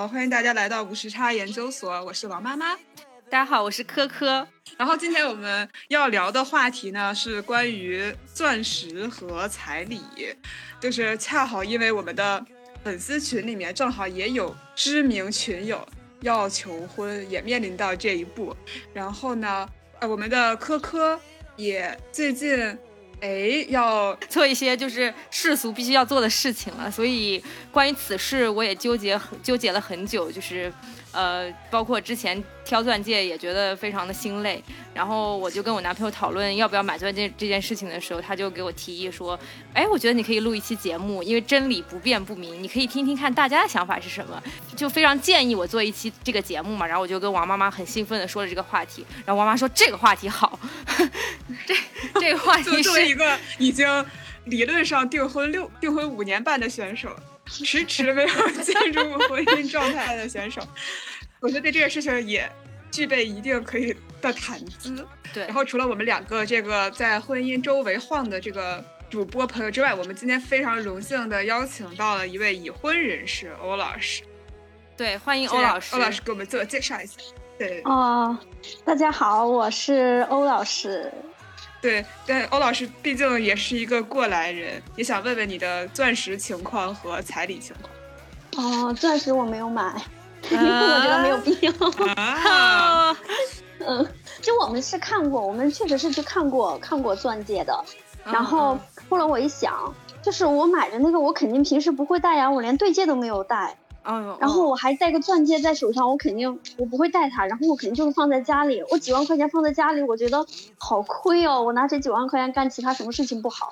[0.00, 2.74] 好，欢迎大家来到无时差研究所，我是王妈妈。
[3.28, 4.48] 大家好，我是科科。
[4.78, 10.00] 然后今天我们要聊的话题呢是关于钻石和彩礼，
[10.80, 12.42] 就是恰好因为我们的
[12.82, 15.86] 粉丝群里面正好也有知名群友
[16.22, 18.56] 要求婚，也面临到这一步。
[18.94, 21.20] 然后呢，呃，我们的科科
[21.56, 22.78] 也最近。
[23.20, 30.72] 哎，要做一些就是世俗必须要做的事情了，所以关于此事我也纠结很纠结了很久，就是。
[31.12, 34.62] 呃，包括之前挑钻戒也觉得非常的心累，
[34.94, 39.38] 然后我就跟我男朋友讨论要不要买钻戒这件事情的时候，他就给我提议说，
[39.74, 44.40] 哎，我觉得你可以录一期节目，因为真理不辩不明，你可以听听看大家的想法是什么，
[44.76, 46.86] 就非常建议我做一期这个节目嘛。
[46.86, 50.58] 然后我就跟王妈妈很兴奋的说了这个话题，然后王妈说这个话题好，
[51.66, 51.74] 这
[52.20, 54.06] 这个话题是一个已经
[54.44, 57.08] 理论上订婚六订婚五年半的选手。
[57.46, 58.28] 迟迟没有
[58.62, 60.62] 进入婚姻状态的选手，
[61.40, 62.50] 我觉得对这个事情也
[62.90, 65.06] 具备一定可以的谈资。
[65.32, 74.22] 对，然后除了我们两个这个在婚姻周围晃的这个主播朋友之外，我们今天非常荣幸的邀请到了一位已婚人士欧老师。
[74.96, 75.96] 对，欢迎欧老师。
[75.96, 77.14] 欧老师给我们自我介绍一下。
[77.58, 77.80] 对。
[77.84, 78.36] 哦，
[78.84, 81.10] 大家好，我是欧老师。
[81.80, 88.86] 对，但欧老师毕竟也是一个过来人，也想问问你的钻石情况和彩礼情况。
[88.88, 90.02] 哦，钻石我没有买，
[90.54, 91.72] 因为我觉得没有必要。
[93.86, 94.06] 嗯，
[94.42, 97.84] 就我们是看过，我们确实是去看过看过钻戒的。
[98.24, 98.78] 然后
[99.08, 103.76] 后来我一想，就是我买的那个，我肯定平时不会戴呀，我连对戒都没有戴。
[104.02, 108.82] 然后我还戴个钻戒在手上，我肯定我不会戴它，然后我肯定就是放在家里。
[108.90, 110.44] 我几万块钱放在家里，我觉得
[110.78, 111.62] 好亏哦。
[111.62, 113.70] 我拿这几万块钱干其他什么事情不好？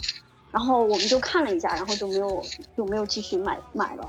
[0.52, 2.42] 然后我们就看了一下，然后就没有
[2.76, 4.06] 就没有继续买买了。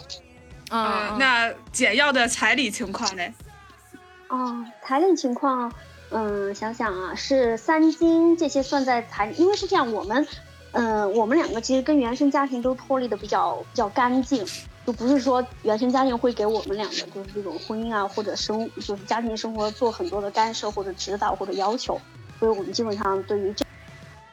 [0.69, 3.23] 嗯，那简要的彩礼情况呢？
[4.27, 5.71] 哦，彩礼情况，
[6.11, 10.27] 嗯，想想啊，是三金这些算在彩礼，因为是这样，我们，
[10.71, 14.45] 嗯，我们两个其实跟原生家庭都脱离的比较比较干净。
[14.85, 21.99] 就不是说原生家庭会给我们两个就是这种婚姻啊或者生就是家庭生活做很多的干涉或者指导或者要求，
[22.39, 23.63] 所以我们基本上对于这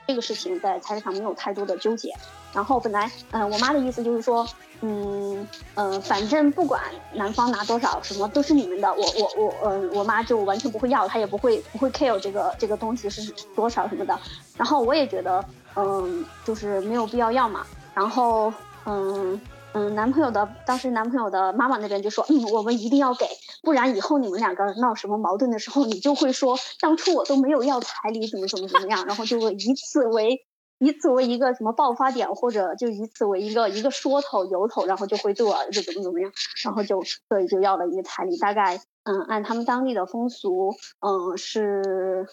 [0.07, 2.13] 这个事情在财务上没有太多的纠结。
[2.53, 4.47] 然后本来嗯我妈的意思就是说
[4.81, 6.81] 嗯呃反正不管
[7.13, 14.19] 男方拿多少什么都是你们的，我我我嗯我妈就完全不会要，她也不会不会 care 这个这个东西是多少什么的。
[14.57, 15.45] 然后我也觉得
[15.75, 17.67] 嗯就是没有必要要嘛。
[17.95, 18.53] 然后
[18.85, 19.41] 嗯。
[19.77, 23.29] 嗯，男朋友的当时男朋友的妈妈那边就说，嗯，我们一定要给，
[23.63, 30.47] 不然以后你们两个闹什么矛盾的时候，你就会说当初我都没有要彩礼，怎么怎么怎么样，然后就会以此为
[30.79, 36.33] 以此为一个什么爆发点，或者就以此为一个一个说头由头，然后就会对我儿子怎么怎么样，
[36.65, 42.27] 然后就所以就要了一个彩礼，大概嗯按他们当地的风俗，嗯是，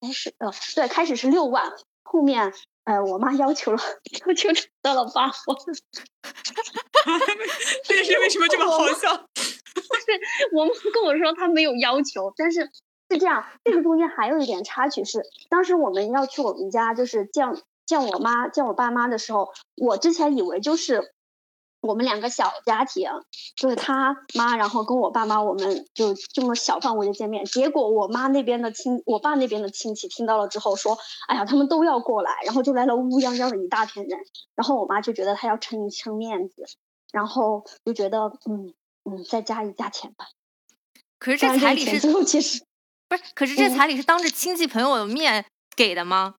[0.00, 2.52] 哎是呃对，开始是六万，后面。
[2.88, 3.78] 呃，我妈要求了，
[4.26, 4.48] 要求
[4.80, 5.34] 到了八万，
[7.84, 9.12] 这件事为什么这么好笑？
[9.36, 12.70] 是我妈跟我说她没有要求，但是
[13.10, 17.46] 是这样，这个中间还有一点插曲是，当时我们要去我们家，就是见
[17.84, 21.12] 见我妈见我爸妈的时候，我之前以为就是。
[21.88, 23.08] 我们两个小家庭，
[23.56, 27.46] 就是他妈，然后跟我爸妈，我们就这么小范围的见面。
[27.46, 30.98] 结果我妈那边的亲，我爸那边的亲戚听到了之后说
[31.28, 34.18] ：“哎呀，他们都要过来。”然后就来了乌泱泱的一大片人。
[34.54, 36.66] 然后我妈就觉得她要撑一撑面子，
[37.10, 40.26] 然后就觉得嗯嗯，再加一加钱吧。
[41.18, 42.62] 可是这彩礼是最后其实
[43.08, 43.22] 不是？
[43.34, 46.34] 可是 这彩礼是当着亲戚朋友的面给的吗？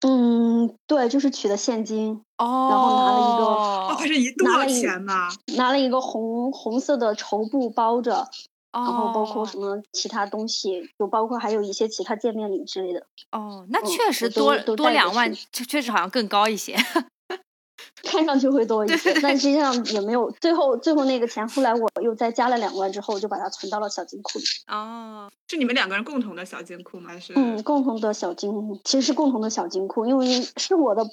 [0.00, 5.28] 嗯，对，就是取的现金，哦，然后拿了一个，还是一多少钱呢？
[5.56, 8.26] 拿了一个红红色的绸布包着，
[8.72, 13.04] 然后包括什么其他东西，就包括还有一些其他见面礼之类的。
[13.32, 16.74] 哦，那确实多多两万，确实好像更高一些。
[18.02, 20.30] 看上去会多一些，但实际上也没有。
[20.40, 24.44] 最后，最后那个钱，后来我又再加了两万之后，就把它存到了小金库里。
[24.68, 27.10] 哦，是你们两个人共同的小金库吗？
[27.10, 27.32] 还是？
[27.36, 28.50] 嗯，共同的小金，
[28.84, 30.26] 其实是共同的小金库，因为
[30.56, 31.04] 是我的，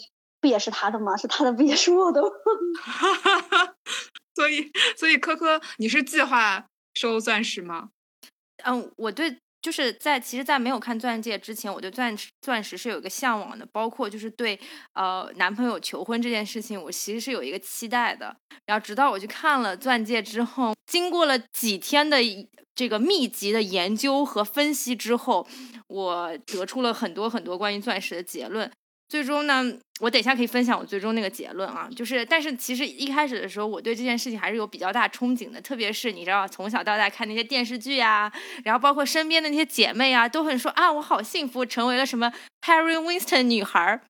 [0.41, 1.15] 不也是他的吗？
[1.17, 2.21] 是他的，不也是我的？
[4.35, 7.89] 所以，所以，科科，你是计划收钻石吗？
[8.63, 9.39] 嗯，我对。
[9.67, 14.57] 就是在其实，在没有看钻戒之前，我对钻石钻石是有一个向往的，包括就是对
[14.93, 18.33] 呃男朋友求婚这件事情，我其实是有一个期待的。
[18.65, 22.17] 然后直到我去看了钻戒之后，经过了几天的
[22.73, 25.45] 这个密集的研究和分析之后，
[25.87, 28.71] 我得出了很多很多关于钻石的结论。
[29.09, 29.63] 最终呢，
[30.01, 38.31] 我等一下可以分享我最终那个结论啊，就是但是其实一开始的时候，我对这件事情还是有比较大憧憬的，特别是你知道从小到大看那些电视剧啊，
[38.65, 42.31] 然后包括身边的那些姐妹啊，都很说啊我好幸福，成为了什么
[42.65, 44.01] Harry Winston 女孩儿。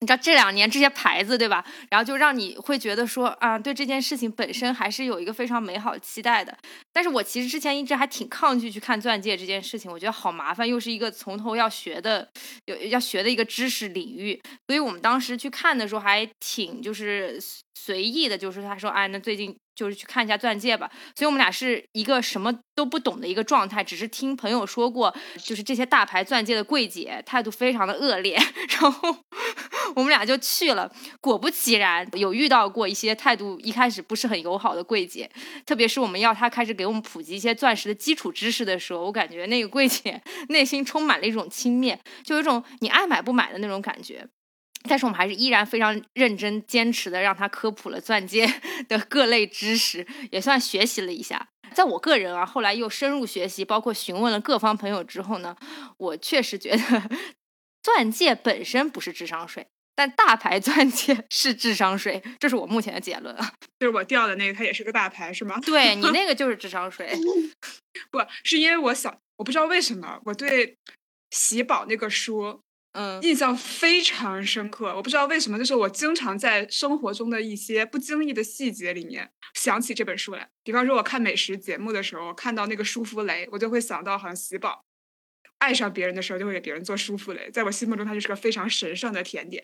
[0.00, 1.64] 你知道这两年这些牌子对吧？
[1.90, 6.56] 然后就让你会觉得说啊，对这件事情本身还是有一个非常美好期待的。
[6.92, 12.28] 但是我其实之前一直还挺抗拒去看钻戒这件事情，我觉得好麻烦，又是一个从头要学的，
[12.66, 14.40] 有要学的一个知识领域。
[14.66, 17.38] 所以我们当时去看的时候还挺就是
[17.74, 19.56] 随意的，就是他说哎，那最近。
[19.76, 28.36] 就是去看一下钻戒吧，所以我们俩是一个什么都不懂的一个状态，只是听朋友说过，就是这些大牌钻戒的柜姐态度非常的恶劣，
[28.80, 29.16] 然后
[29.94, 30.90] 我们俩就去了，
[31.20, 35.30] 果不其然有遇到过一些态度一开始不是很友好的柜姐，
[35.66, 44.26] 特别是我们要她开始给我们普及一些钻石的基础知识的时候，我感觉那个柜姐 内心充满了一种轻蔑，就有一种你爱买不买的那种感觉。
[44.88, 48.46] 但是我们还是依然非常认真坚持的，让他科普了钻戒
[48.88, 51.48] 的各类知识，也算学习了一下。
[51.74, 55.56] 在我个人啊，后来又深入学习，包括询问了各方朋友之后呢，
[55.98, 57.10] 我确实觉得
[57.82, 63.52] 钻戒本身不是智商税，但大牌钻戒 是智商税，这是我目前的结论啊。
[63.78, 65.60] 就是我掉的那个，它也是个大牌，是吗？
[65.66, 67.12] 对你那 个就是智商税，
[68.10, 70.76] 不是因为我想，我不知道为什么我对
[71.30, 72.62] 喜宝那个书。
[72.96, 74.96] 嗯，印象非常深刻。
[74.96, 80.48] 我不知道为什么，就是我经常在生活中的一些不经意的细节里面想起这本书来。
[80.64, 84.86] 比方说，我看美食节目的时候，看到那个舒芙蕾，我就会想到好像喜宝。
[85.58, 89.62] 爱上别人的时候，就会给别人做舒芙蕾，在我心目中，它就是个非常神圣的甜点。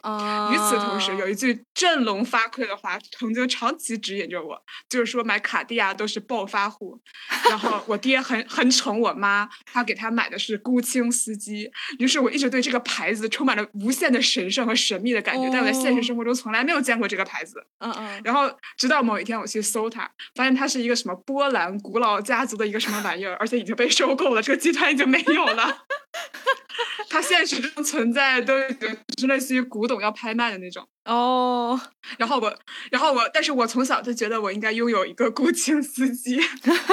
[0.53, 7.01] 与此同时，有一句振聋发聩的话，曾经长期指引着我，就是说买卡地亚都是暴发户。
[7.49, 11.71] 然后我爹很很宠我妈，他给他买的是孤清司机。
[11.99, 17.65] 于是我一直对这个牌子充满了无限的神圣和神秘的感觉，但我在现实生活中从来没有见过这个牌子。
[17.79, 18.21] 嗯嗯。
[18.25, 25.82] 然后直到某一天我去搜它，发现它是一个什么波兰古老家族的一个什么玩意儿，而且已经被收购了，这个集团已经没有了。
[27.09, 31.79] 它现实中存在都是类似于古董要拍卖的那种哦。
[32.19, 32.59] 然后我，
[32.91, 36.41] 然后我，但是我从小就觉得我应该拥有一个古琴司机，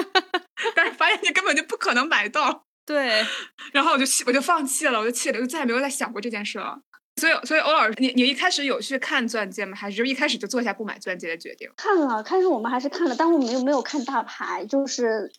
[0.76, 2.66] 但是发现你根本就不可能买到。
[2.86, 3.26] 对。
[3.72, 6.80] 然后我就气我就放弃了，我就气了，就再也没有再想过这件事了。
[7.20, 9.76] 所以，所以欧老师，你你一开始有去看钻戒吗？
[9.76, 11.70] 还是就一开始就做下不买钻戒的决定？
[11.76, 15.30] 看了，开始我们还是看了，但我们又没有看大牌，就是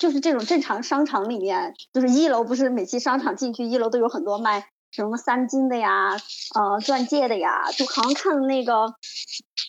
[0.00, 6.16] 就是这种正常商场里面，就是一楼不是每期商场进去一楼都有很多卖什么三金的呀，
[6.54, 8.94] 呃，钻戒的呀，就好像看了那个，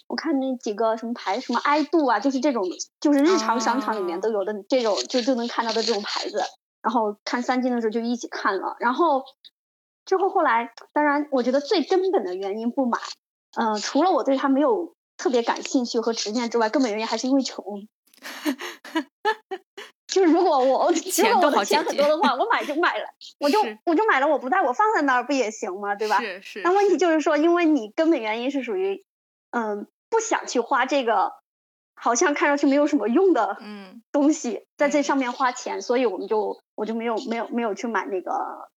[0.07, 2.63] 我看那几个什么牌，什么爱度啊，就是这种，
[3.01, 6.41] 就是日常商场里面都有的这种，就就能看到的这种牌子。
[6.81, 9.23] 然后看三金的时候就一起看了，然后。
[10.09, 12.97] 之后后来，当然，我觉得最根本的原因不买，
[13.55, 17.63] 嗯，除了我对它没有特别感兴趣和执念之外，根本原因还是因为穷。
[20.07, 23.05] 就是如果我 如果我的钱很多的话，我买就买了，
[23.39, 25.93] 我就我就买了，我不戴，我放在那儿不也行吗？
[25.93, 26.17] 对吧？
[26.19, 26.63] 是是。
[26.63, 29.05] 但问题就是说，因为你根本原因是属于，
[29.51, 31.33] 嗯，不想去花这个
[31.93, 38.31] 好像看上去没有什么用的嗯东西在这上面花钱，所以我们就我就没有没有没有去买那个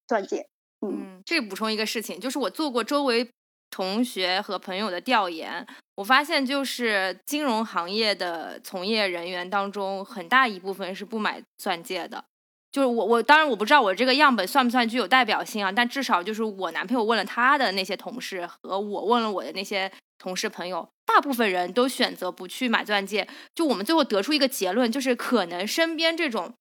[0.07, 0.51] 钻戒。
[0.83, 3.29] 嗯，这补充一个事情，就是我做过周围
[3.71, 12.25] 同学和朋友的调研，我发现就是金融行业的从业人员当中，很大一部分是不买钻戒的。
[12.73, 23.29] 就是我我当然我不知道我这个样本算不算具有代表性啊，但至少就是我男朋友问了他的那些同事和我问了我的那些同事朋友，大部分人都选择不去买钻戒。
[23.55, 26.53] 就我们最后得出一个结论，就是可能身边这种。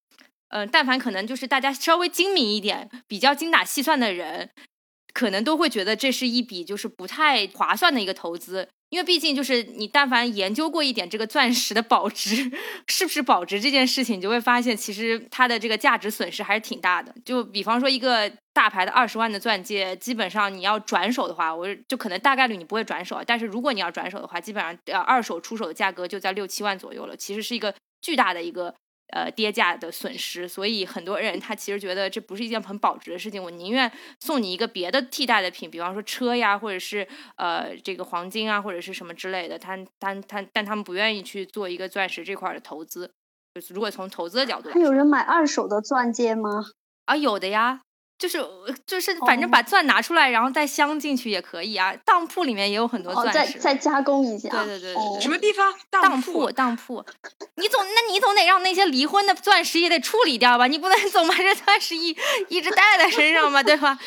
[0.51, 4.49] 嗯，但凡可能就是大家稍微精明一点、比较精打细算的人，
[5.13, 12.51] 可能都会觉得这是一笔就是不太划算的一个投资，因为毕竟就是你但凡研究过一点这个钻石的保值
[12.87, 17.15] 是不是保值这件事情，你就会发现其实它的这个价值损失还是挺大的。
[17.23, 28.75] 就比方说一个大牌的二十万的钻戒，基本上你要转手的话，我就可能大概率你不会转手，但是如果你要转手的话，基本上呃二手出手的价格就在六七万左右了，其实是一个巨大的一个。
[29.11, 33.41] 呃，跌价的损失，所以很多人他其实觉得这不是一件很保值的事情。
[33.43, 39.59] 我宁愿送你一个别的替代的品，比方说车呀，或者是呃这个黄金啊，或者是什么之类的。
[39.59, 43.11] 他他他，但他们不愿意去做一个钻石这块的投资。
[43.53, 46.63] 就是如果从投资的角度，还有人买二手的钻戒吗？
[47.05, 47.81] 啊，有的呀。
[48.21, 48.37] 就是
[48.85, 51.91] 就是反正哦把钻拿出来，然后再镶进去也可以啊。
[52.05, 53.53] 当铺里面也有很多哦，钻石。
[53.57, 54.47] 再再加工一下。
[54.49, 55.73] 对对对对哦什么地方？
[55.89, 57.03] 当铺铺，当铺，
[57.55, 60.67] 你总那你总得让那些离婚的钻石也得处理掉吧？
[60.67, 62.15] 你不能 总把这钻石一
[62.49, 63.63] 一直带在身上吧？
[63.63, 63.97] 对吧？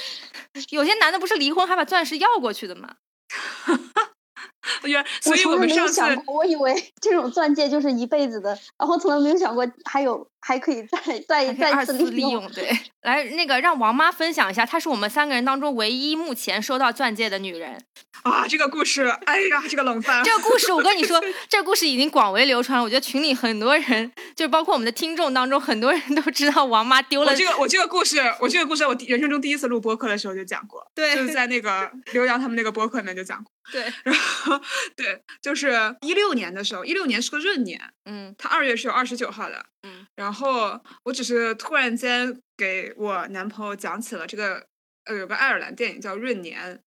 [0.71, 2.95] 有些男的不是离婚还把钻石要过去的吗？
[4.85, 12.71] 原，所以从来没有我们上次想过，我以为这种钻戒就是一辈子的，然后从来没有想过还有还可以再再再次次利用，对。
[13.01, 17.83] 来，那个让王妈分享一下，她是我们三个人当中唯一目前收到钻戒的女人。
[18.25, 22.83] 啊，这个故事，哎呀，这个冷饭，这个故事，我跟你说， 这个故事已经广为流传。
[22.83, 33.51] 我觉得群里很多人，就包括我们的听众当中，很多人都知道王妈丢了我这个我这个故事，我这个故事，我人生中第一次录播客的时候就讲过，对就是在那个 刘洋他们那个播客里面就讲过。
[33.73, 34.61] 对，然后
[34.95, 44.67] 对，就是一六年的时候，一六年是个闰年，嗯他二月是有二十九号的，嗯，然后我只是突然间给我男朋友讲起了这个，
[45.05, 46.83] 呃，有个爱尔兰电影叫《闰年》，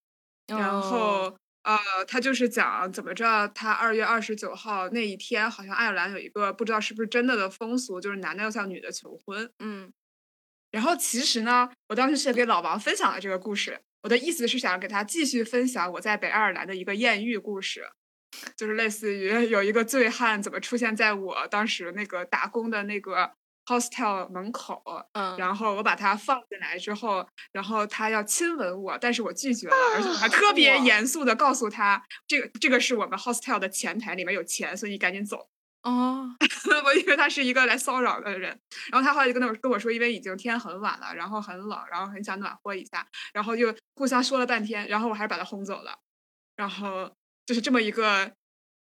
[0.58, 0.82] 然哦。
[0.82, 1.78] 后呃，
[2.08, 9.52] 他就是讲怎么着，他二月二十九号那一天，好像爱尔兰有一个不知道是不是真的的风俗，就是男的要向女的求婚。
[9.60, 9.92] 嗯。
[10.72, 17.90] 然后其实呢，我当时是给老王分享了这个故事，我的意思是想给他继续分享我在北爱尔兰的一个艳遇故事，
[18.56, 23.32] 就是类似于有一个醉汉怎么出现在我当时那个打工的那个
[23.66, 24.82] hostel 门口，
[25.14, 35.50] 嗯，然后我把他放进来之后，然后他要亲吻我，但是我拒绝了，而且我还特别严肃的告诉他，这个这个是我们 hostel 的前台，里面有钱，所以你赶紧走。
[35.84, 36.28] 哦，
[36.84, 38.60] 我以为他是一个来骚扰的人，
[38.92, 45.98] 然后他后来就跟我跟我说，因为已经天很晚了，然后很冷，然后很想暖和一下，然后就互相说了半天，然后我还是把他轰走了，
[46.58, 47.10] 然后
[47.48, 48.32] 就是这么一个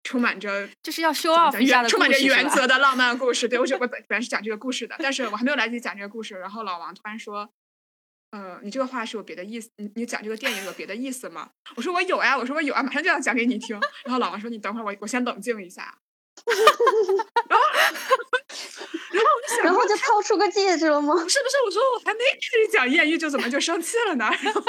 [0.03, 3.47] 充满着就是要 show off 一下的原充满着原则的浪漫故事。
[3.47, 7.49] 对我是 我本本来是讲这个故事的，但是我还没有来得及讲这个故事，然后老王突然说。
[8.31, 9.71] 呃，你这个话是有别的意思？
[9.77, 11.51] 你你讲这个电影有别的意思吗？
[11.77, 13.79] 我说我有呀，我说我有啊，马上就要讲给你听。
[14.05, 15.97] 然后老王说你等会儿，我我先冷静一下。
[17.49, 17.65] 然后，
[19.63, 21.15] 然后就掏出个戒指了吗？
[21.15, 24.31] 不是不是，我说我还没开始讲艳遇就怎么就生气了呢？
[24.43, 24.63] 然后，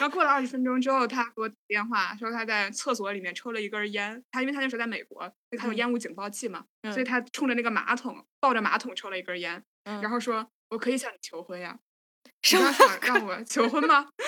[0.00, 4.22] 后过了二十分钟之后，他给我打电话说他在厕所里面抽了一根烟。
[4.30, 11.78] 他因为他那时候在美国，所以他有嗯烟雾警报器嘛，所以嗯他冲着那个马桶，抱着马桶抽了一根烟，嗯然后说：“我可以向你求婚呀。
[12.42, 14.08] ”什么你刚想让我求婚吗？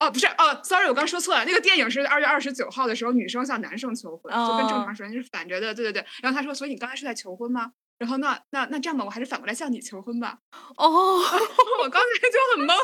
[0.00, 1.44] 哦，不是哦，sorry，我刚说错了。
[1.44, 5.72] 那个电影是二月二十九号的时候，女生向男生求婚，就跟正哦常时间是反着的。
[5.72, 6.04] 对对对。
[6.20, 7.70] 然后他说：“所以你刚才是在求婚吗？”
[8.02, 10.36] 然后那那那这样吧，我还是反过来向你求婚吧。
[10.76, 11.20] 哦，
[11.82, 12.76] 我刚才就很懵，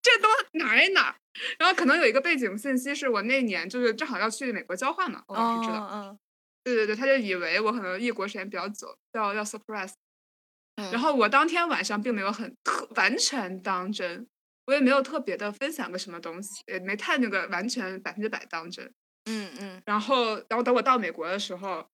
[0.00, 1.14] 这都哪儿哪儿？
[1.58, 5.86] 然后可能有一个背景信息是我那年就是正好要去美国交换嘛，我当时知道。
[5.92, 6.18] 嗯
[6.64, 9.92] 对对对，他就以为我可能异国时间比较久，要要 surprise。
[10.76, 14.26] 嗯，然后我当天晚上并没有很特完全当真，
[14.64, 18.90] 我也没有特别的分享个什么东西，也没太那个完全百分之百当真。
[19.26, 21.86] 嗯嗯然后，然后等我到美国的时候，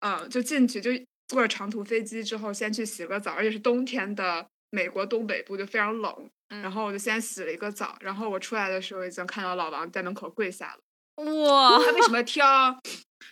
[0.00, 0.90] 嗯，就进去就
[1.28, 11.24] 坐着长途飞机之后，先去洗个澡，而且是冬天的美国东北部就非常冷，嗯，然后我就先洗了一个澡，然后我出来的时候已经看到老王在门口跪下了。
[11.24, 12.78] 哇，他为什么挑？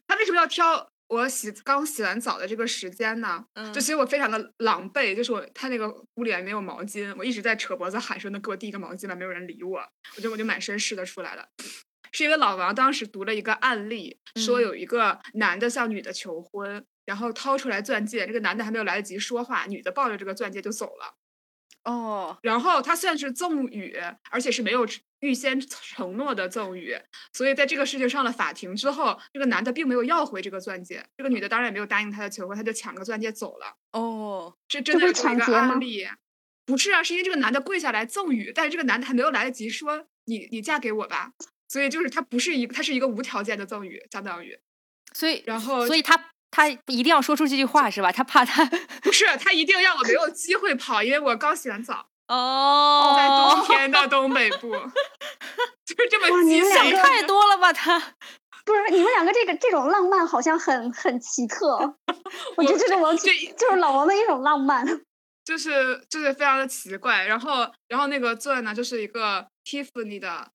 [0.06, 3.44] 他为什么要挑我洗刚洗完澡的这个时间呢？
[3.54, 9.14] 嗯就其实我非常的狼狈，就是我他那个屋里面没有毛巾，我一直在扯脖子喊说能给我递一个毛巾吗？
[9.14, 9.78] 没有人理我，
[10.16, 11.47] 我就我就满身湿的出来了。
[12.14, 21.16] 是因为老王当时读了一个案例，说嗯有一个男的向女的求婚，然后掏出来钻戒，这个男的还没有来得及说话，女的抱着这个钻戒就走了。
[21.83, 23.99] 哦，然后他算是赠与，
[24.30, 24.87] 而且是没有
[25.21, 26.97] 预先承诺的赠与，
[27.33, 36.06] 所以在这个事情上了法庭之后，这个男的并没有要回这个钻戒，这个女的当然也没有答应他的求婚，他就抢个钻戒走了，哦，这真的是一个案例。
[36.64, 41.33] 不是啊，是因为这个男的跪下来赠与，但是这个男的还没有来得及说你你嫁给我吧，
[41.75, 44.57] 所以就是他不是一个，他是一个无条件的赠与，相当于，
[45.12, 48.12] 所以然后所以他他一定要说出这句话是吧？
[48.12, 48.64] 他怕他
[49.02, 54.71] 不是他一定让我没有机会跑，因为我刚洗完澡，哦，在冬天的东北部，
[55.85, 57.02] 就是这么哇你激们两个情。
[57.02, 58.14] 太多了吧他。
[58.64, 61.97] 不是你们两个这个这种浪漫好像很很奇特，
[62.57, 64.87] 我觉得这是王这就是老王的一种浪漫。
[65.45, 70.49] 就是就是非常的奇怪，然后然后那个钻呢，就是一个 Tiffany 的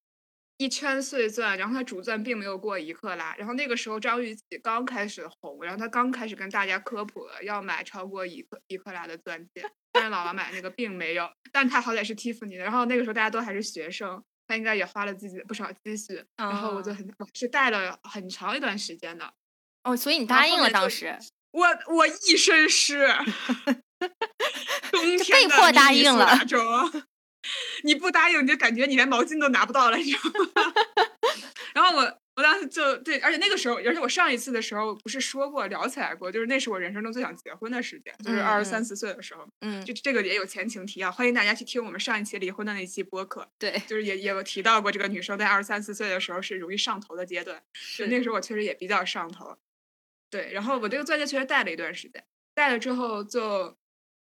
[0.59, 9.63] 一圈碎钻，然后它主钻并没有过一克拉，然后那个时候张雨绮刚开始红，然后她刚开始跟大家科普了要买超过一克一克拉的钻戒，
[9.93, 16.95] 但是姥姥买那个并没有，但他好歹是 Tiffany 的，然后那个时候大家都还是学生，他应该也花了自己的不少积蓄，然后我就哦。
[16.95, 19.33] 很我是戴了很长一段时间的，
[19.83, 20.25] 哦，所以你。
[20.25, 21.17] 答应了当时。
[21.51, 23.07] 我我一身湿，
[23.97, 26.37] 对，冬被天的迫答应了
[27.83, 30.73] 你不答应，你就感觉你连毛巾都拿不到了，你知道吗？
[31.73, 39.47] 然后我我当时就对，而且那个时候，而且我上一次的时候不是说过聊起来过，就是那是我人生中最想结婚的时间，就是嗯二十三四岁的时候。
[39.61, 47.61] 嗯，就这个也有前情提要，欢迎大家去听我们上一期离婚的那期播客，对，就是也也有提到过，这个女生在二十三四岁的时候是容易上头的阶段，
[47.97, 49.55] 就那个时候我确实也比较上头。
[50.29, 53.75] 对，然后我这个钻戒确实戴了一段时间，戴了之后就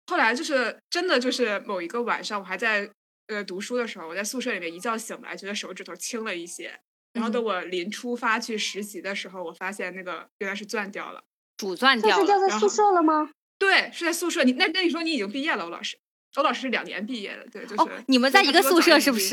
[0.06, 2.90] 后来就是真的就是某一个晚上，我还在
[3.28, 6.80] 呃读书的时候，我在宿舍里面一觉醒来，觉得手指头轻了一些。
[7.12, 11.22] 然后等嗯我临出发去实习的时候，我发现那个原来是钻掉了。
[11.56, 13.30] 主钻掉了，是掉在宿舍了吗？
[13.58, 14.44] 对，是在宿舍。
[14.44, 15.96] 你那那你说你已经毕业了，欧老师？
[16.34, 17.82] 欧老师是两年毕业的，对，就是。
[17.82, 19.30] 哦，你们在一个宿舍是不 是？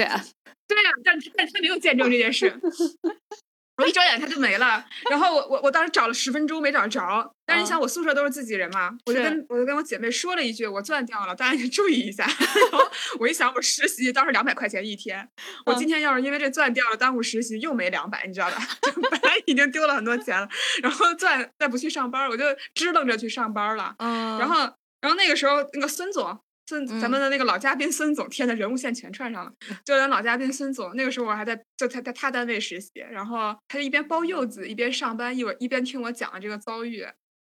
[0.66, 2.50] 对呀、但但他没有见证这件事。
[3.78, 12.24] 我一睁眼他就没了，然后我我我当时找了十分钟没找着，但是你想我宿舍都是自己人嘛，我就跟我就跟我姐妹说了一句我钻掉了，大家也注意一下。
[12.72, 12.88] 然后
[13.20, 15.28] 我一想我实习当时两百块钱一天，
[15.66, 18.58] 我今天要是因为这钻掉了耽误实习又没两百，你知道吧？
[18.94, 20.48] 就本来已经丢了很多钱了，
[20.84, 23.96] 然后钻再不去上班，我就支棱着去上班了。
[23.98, 24.60] 嗯，然后，
[25.02, 29.52] 然后那个时候，那个孙总，孙咱们嗯的那个老嘉宾孙总，天呐，人物线全串上了。
[29.84, 37.06] 就连老嘉宾孙总，那个时候我还在就他在他单位实习，然后他就一边包柚子一边上班，一会儿一边听我讲了这个遭遇。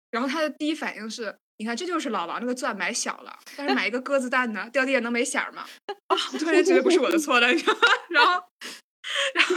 [0.10, 5.64] 然后他的第一反应是，你看这就是老王这个钻买小了，但是买一个鸽子蛋呢，掉地下能没响儿吗？
[6.08, 7.80] 啊，我突然觉得不是我的错了，你知道吗？
[8.10, 8.44] 然后。
[9.34, 9.56] 然后，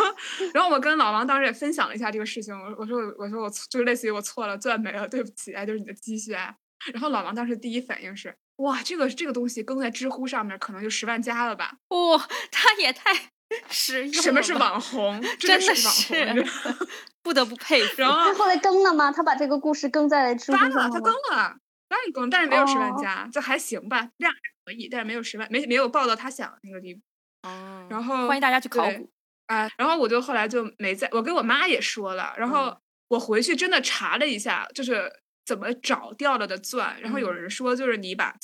[0.55, 6.53] 然后我跟老王当时也分享了一下这个事情，我我说我我说我错就是类似于我错了，钻没了，对不起，哎，就是你的积蓄哎。
[6.93, 11.73] 然后老王当时第一反应是，哇，这个这个东西更在知乎上面可能就十万加了吧？
[11.89, 13.11] 哇，他也太
[13.69, 14.23] 实用了。
[14.23, 15.21] 什么是网红？
[15.39, 15.87] 真的的是
[16.19, 16.45] 网
[16.75, 16.79] 红
[17.23, 18.03] 不得不佩服。
[18.03, 19.11] 然后他后来更了吗？
[19.11, 21.13] 他把这个故事更在知乎上了，他更？
[21.13, 21.57] 了，
[21.89, 27.01] 当然更，但是没有十万哦加，就还行吧，量还可以，但是没有十万，没没有报到他想的那个地步。
[27.43, 29.11] 哦然后欢迎大家去考对古。
[29.47, 32.77] 啊，然后我就后来就没在，我跟我妈也说了，然后嗯
[33.09, 35.13] 我回去真的查了一下，就是
[35.45, 38.35] 怎么找掉了的钻，然后有嗯人说就是你把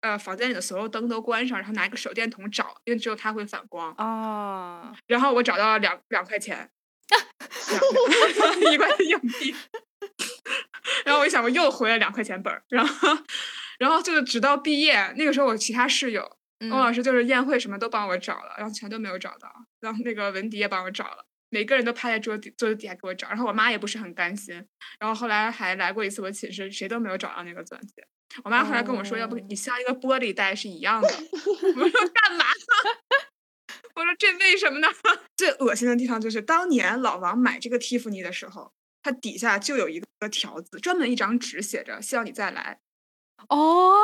[0.00, 3.92] 呃房间里的所有灯都关上，然后拿一个手电筒找，因为只有它会反光。
[3.98, 6.70] 哦，然后我找到了两两块钱，
[8.72, 9.54] 一块硬币。
[11.04, 13.08] 然后我一想，我又回了两块钱本儿，然后，
[13.78, 24.52] 然后就是直到毕业那个时候，我其他室友嗯欧老师就是宴会什么都帮我找了，然后全都没有找到，然后那个文迪也帮我找了，每个人都趴在桌底桌子底下给我找，然后我妈也不是很甘心，
[24.98, 28.04] 然后后来还来过一次我寝室，谁都没有找到那个钻戒。
[28.42, 31.08] 我妈后来跟我说，要不哦你镶一个玻璃袋是一样的。
[31.08, 32.44] 我说 干嘛？
[33.94, 34.88] 我说这为什么呢？
[35.38, 42.80] 最恶心的地方就是当年老王买这个蒂芙尼的时候，它底下就有一个条子，专门一张纸写着“希望你再来
[43.48, 43.94] 哦，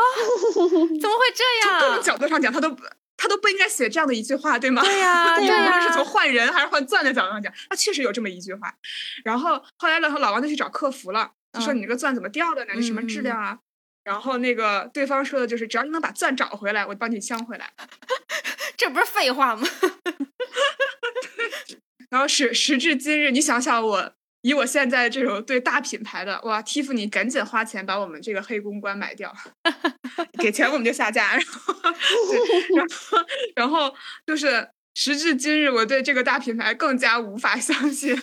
[0.55, 1.81] 怎么会这样”。
[1.83, 2.03] 从各种样？
[2.05, 2.85] 角度上讲，他都不
[3.21, 4.81] 他都不应该写这样的一句话，对吗？
[4.83, 8.75] 对呀， 对无，论是从换人还是换钻的角度上讲，他确实有这么一句话。
[9.23, 12.73] 然后后来呢，老王就去找客服了，就说嗯你这个钻怎么掉的呢？
[12.75, 13.59] 你什么质量啊？
[14.03, 17.71] 然后那个对方说的就是，只要你能把钻找回来，我帮你镶回来。
[18.79, 19.69] 这不是废话吗？
[22.09, 29.35] 然后时时至今日，你想想我，以我现在这种对大品牌的哇，，Tiffany 赶紧花钱把我们这个黑公关买掉，
[30.41, 31.75] 给钱我们就下架，然后，
[32.75, 33.19] 然后
[33.57, 33.95] 然后
[34.27, 38.21] 就是时至今日，我对这个大品牌更加无法相信。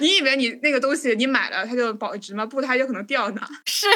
[0.00, 2.44] 你以为你那个东西你买了它就保值吗？
[2.46, 3.46] 不，它有可能掉呢。
[3.66, 3.86] 是。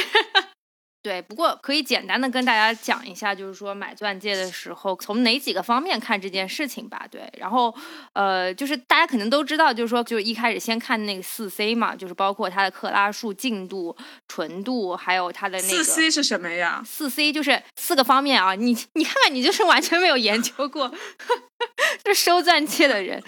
[1.01, 7.07] 对，不过可以简单的跟大家讲一下，就是说买钻戒的时候从哪几个方面看这件事情吧。
[7.11, 7.75] 对，然后
[8.13, 16.83] 呃，就是大家可能都知道，就是说，就是一开始先看那个四 C 嘛，就是包括它的克拉数、净度、纯度，还有它的那个四 C 是什么呀？
[16.85, 20.93] 四 C 就是四个方面啊，你你看看，你就是完全没有研究过，
[22.05, 23.21] 就收钻戒的人，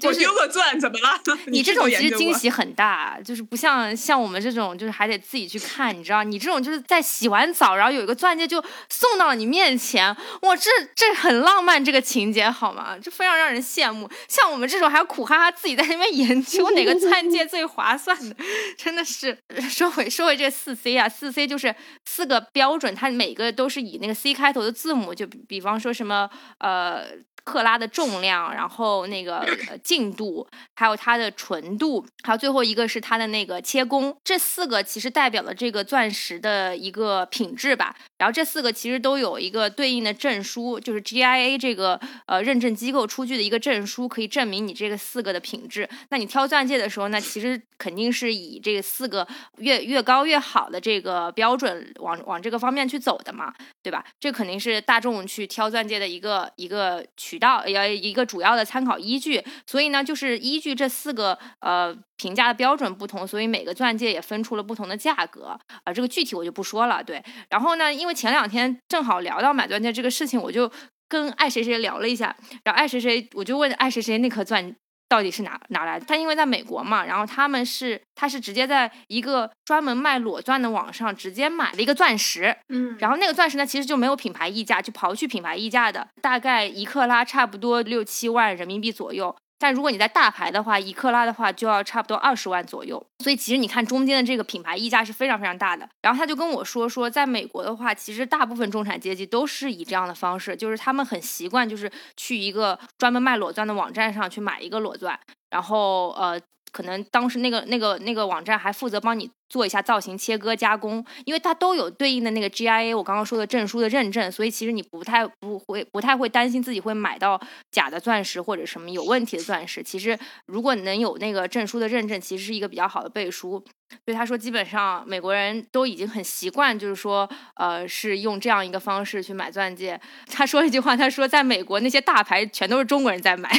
[0.00, 1.20] 就是我丢个钻怎么了？
[1.46, 6.22] 你这种其实惊喜很大，就是不像像我们这种，就是还得自己去看，你知道？
[6.22, 12.96] 你这种就是在洗完澡，然后有一个钻戒就送到了你面前，哇，这这很浪漫，这个情节好吗？
[13.02, 14.08] 这非常让人羡慕。
[14.28, 18.36] 像我们这种还要苦哈哈自己在那边研究哪个钻戒最划算的，
[18.76, 19.36] 真的是。
[19.70, 27.06] 说回说回这四 C 啊，四 C 就是四个标准，它每个都是以那个 C 开头的字母，就比比方说什么呃。
[27.44, 37.96] 克拉的重量，然后那个呃净度，还有它的纯度，还有最后一个是它的那个切工，这四个其实代表了这个钻石的一个品质吧。
[38.18, 45.88] 然后这四个其实都有一个对应的证书，就是 GIA 这个呃认证机构出具的一个证书，可以证明你这个四个的品质。
[46.10, 49.26] 那你挑钻戒的时候呢，其实肯定是以这四个
[49.58, 54.04] 越越高越好的这个标准往往这个方面去走的嘛，对吧？
[54.20, 59.42] 这肯定是大众去挑钻戒的一个一个渠道，要一个主要的参考依据。
[59.66, 65.92] 所以呢，就是依据这四个呃评价的标准不同，所以每个钻戒也分出了不同的价格啊。
[65.92, 67.02] 这个具体我就不说了。
[67.02, 70.70] 对，然后呢，因为前两天正好聊到买钻戒这个事情，我就
[71.08, 74.76] 跟爱谁谁聊了一下，然后爱谁谁我就问爱谁谁那颗钻。
[75.12, 76.06] 到底是哪哪来的？
[76.06, 89.36] 他因为在美国嘛，然后他们是他是直接在一个专门卖裸钻的网上直接买了一个钻石，嗯，然后那个钻石呢其实就没有品牌溢价，就刨去品牌溢价的，大概一克拉差不多六七万人民币左右。
[89.62, 95.88] 但如果你在大牌的话，一克拉的话就要差不多二十万左右，所以其实你看中间的这个品牌溢价是非常非常大的。
[96.00, 105.16] 然后他就跟我说说，在美国的话，其实大部分中产阶级都是以这样的方式，就是他们很习惯，就是去一个专门卖裸钻的网站上去买一个裸钻，
[105.50, 106.40] 然后呃。
[106.72, 119.82] 可能当时那个那个那个网站还负责帮你做一下造型切割加工，因为它都有对应的那个 GIA 我刚刚说的证书的认证，所以其实你不太不会不太会担心自己会买到假的钻石或者什么有问题的钻石。
[119.82, 123.62] 其实如果能有那个证书的认证，其实是一个比较好的背书。
[124.06, 130.00] 所以他说，基本上美国人都已经很习惯，就是说呃是用这样一个方式去买钻戒。
[130.28, 133.50] 他说一句话，他说在美国那些大牌全都是中国人在买。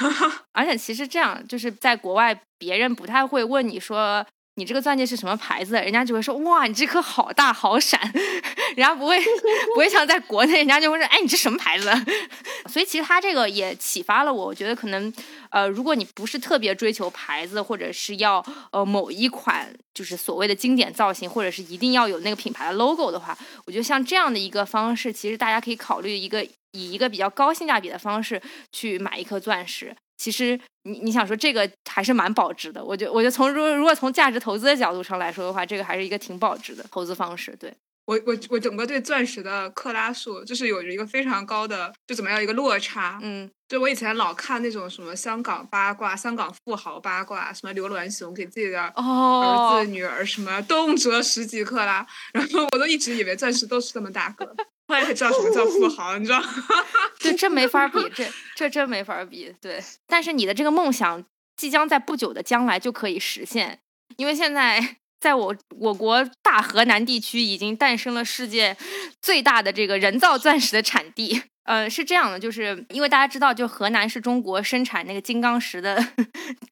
[0.52, 4.24] 而且其实这样，就是在国外，别人不太会问你说
[4.56, 8.00] 你这个钻戒是什么牌子，人家就会说哇，你这颗好大好闪，
[8.74, 9.20] 人家不会
[9.74, 11.90] 不会像在国内，人家就会说哎，你这什么牌子？
[12.68, 15.12] 所以其实他这个也启发了我，我觉得可能
[15.50, 26.46] 呃，如果你不是特别追求牌子，或者是要呃某一款就是所谓的经典造型，或者是一定要有那个品牌的 logo 的话，我觉得像这样的一个方式，其实大家可以考虑一个。
[26.76, 28.40] 以一个比较高性价比的方式
[28.72, 32.84] 去买一颗钻石，其实你你想说这个还是蛮保值的。
[32.84, 37.56] 我觉我觉得从如如果从价值投资的角度上来说的话，这个还是一个挺保值的投资方式。
[37.58, 37.72] 对
[38.06, 43.18] 我我我整个对钻石的克拉数就是有着一个非常高的就怎么样一个落差。
[43.20, 54.54] 嗯，就我以前老看那种什么香港八卦、香港富豪八卦，什么刘銮雄给自己的儿子女儿什么动辄十几克拉，然后我都一直以为钻石都是这么大个。
[54.88, 56.42] 后来才知道什么叫富 豪，你知道？
[57.18, 59.54] 这，这没法比，这这真没法比。
[59.60, 61.24] 对，但是你的这个梦想
[61.56, 63.80] 即将在不久的将来就可以实现，
[64.16, 68.76] 因为现在在我我国大河南地区已经诞生了世界
[69.20, 71.42] 最大的这个人造钻石的产地。
[71.64, 76.00] 呃，是这样的，就是因为大家知道，就河南是中国生产那个金刚石的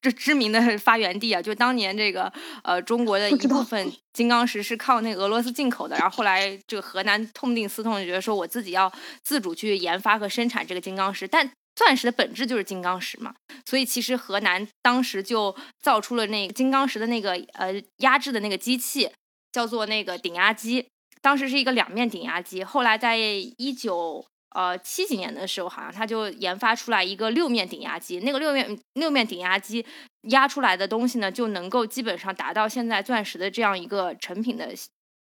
[0.01, 1.41] 这知名的发源地啊。
[1.41, 2.31] 就当年这个
[2.63, 8.89] 呃，中国的一部分金刚石是靠那个俄罗斯进口的，然后后来这个河南痛定思痛，觉得说我自己要
[9.21, 11.27] 自主去研发和生产这个金刚石。
[11.27, 13.35] 但钻石的本质就是金刚石嘛，
[13.65, 19.11] 所以其实河南当时就造出了那个金刚石的那个呃压制的那个机器，
[19.51, 20.87] 叫做那个顶压机。
[21.21, 24.25] 当时是一个两面顶压机，后来在一九。
[24.55, 29.85] 呃，七几年的时候，好像他就研发出来一个六面顶压机，那个六面六面顶压机
[30.29, 34.73] 压出来的东西呢，就能够基本上达到现在钻石的这样一个成品的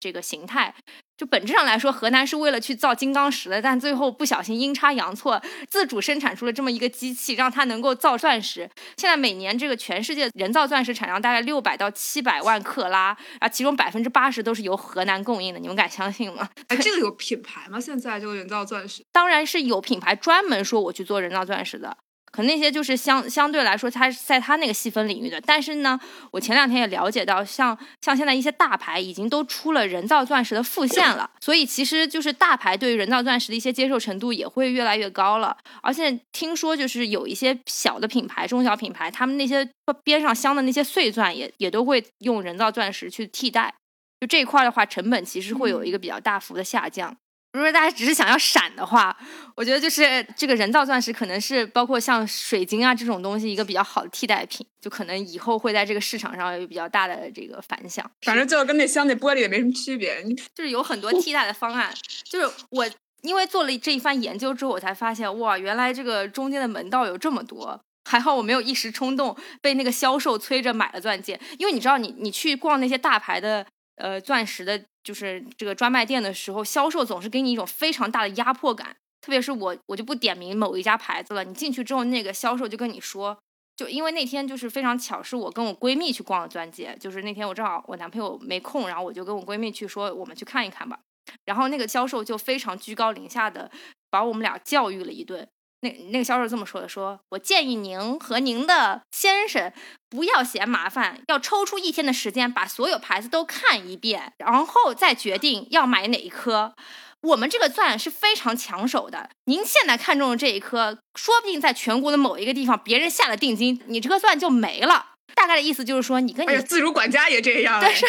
[0.04, 0.74] 这个形态。
[1.16, 5.40] 就本质上来说，河南是为了去造金刚石的，但最后不小心阴差阳错，
[5.70, 8.68] 自主生产出了这么一个机器，让它能够造钻石。
[8.96, 16.48] 现在每年这个全世界人造钻石产量大概六百到七百万克拉，啊，其中百分之八十都是由河南供应的，你们敢相信吗？
[16.68, 17.80] 哎，这个有品牌吗？
[17.80, 19.04] 现在这个人造钻石？
[19.12, 21.96] 当然是有品牌专门说我去做人造钻石的。
[22.34, 25.40] 可能那些就是相相对来说，它在它那个细分领域的。
[25.42, 25.96] 但是呢，
[26.32, 35.56] 我前两天也了解到，像像现在一些大牌已经都出了人造钻石的复现了，所以其实就是大牌对于人造钻石的一些接受程度也会越来越高了。
[35.80, 39.70] 而且听说就是有一些小的品牌、中小品牌，他们那些
[40.02, 43.72] 边上镶的那些碎钻也也都会用人造钻石去替代。
[44.20, 47.16] 就这一块的话，成本其实会有一个比较大幅的下降。
[47.54, 49.16] 如果大家只是想要闪的话，
[49.54, 58.10] 我觉得就是这个人造钻石可能是包括像水晶啊这种东西一个比较好的替代品，就可能以后会在这个市场上有比较大的这个反响。
[58.22, 60.20] 反正就跟那镶那玻璃也没什么区别，
[60.52, 61.94] 就是有很多替代的方案。
[62.24, 62.84] 就是我
[63.22, 67.80] 因为做了这一番研究之后，我才发现哇，原来这个中间的门道有这么多。
[68.10, 73.64] 还好我没有一时冲动被那个销售催着买了钻戒，因为你知道，你你去逛那些大牌的
[73.94, 74.82] 呃钻石的。
[75.04, 78.96] 就是这个专卖店的时候，销售总是给你一种非常大的压迫感。
[79.20, 81.44] 特别是我，我就不点名某一家牌子了。
[81.44, 83.38] 你进去之后，那个销售就跟你说，
[83.76, 86.96] 就因为那天就是非常巧，是我跟我闺蜜去逛的钻戒。
[87.00, 90.98] 就是那天我正好我男朋友没空，然后我就跟我闺蜜去说，我们去看一看吧。
[91.46, 93.70] 然后那个销售就非常居高临下的
[94.10, 95.48] 把我们俩教育了一顿。
[95.84, 99.70] 那那个销售这么说的：说我建议您和您的先生
[100.08, 106.74] 不要嫌麻烦，要抽出一天的时间把所有牌子都看一遍，然后再决定要买哪一颗。
[107.20, 115.12] 我们这个钻是非常抢手的，您现在看中的这一颗，说不定在全国的某一个地方别人下了定金，你这颗钻就没了。
[115.34, 118.06] 大概的意思就是说，你跟你自如管家也这样，对是。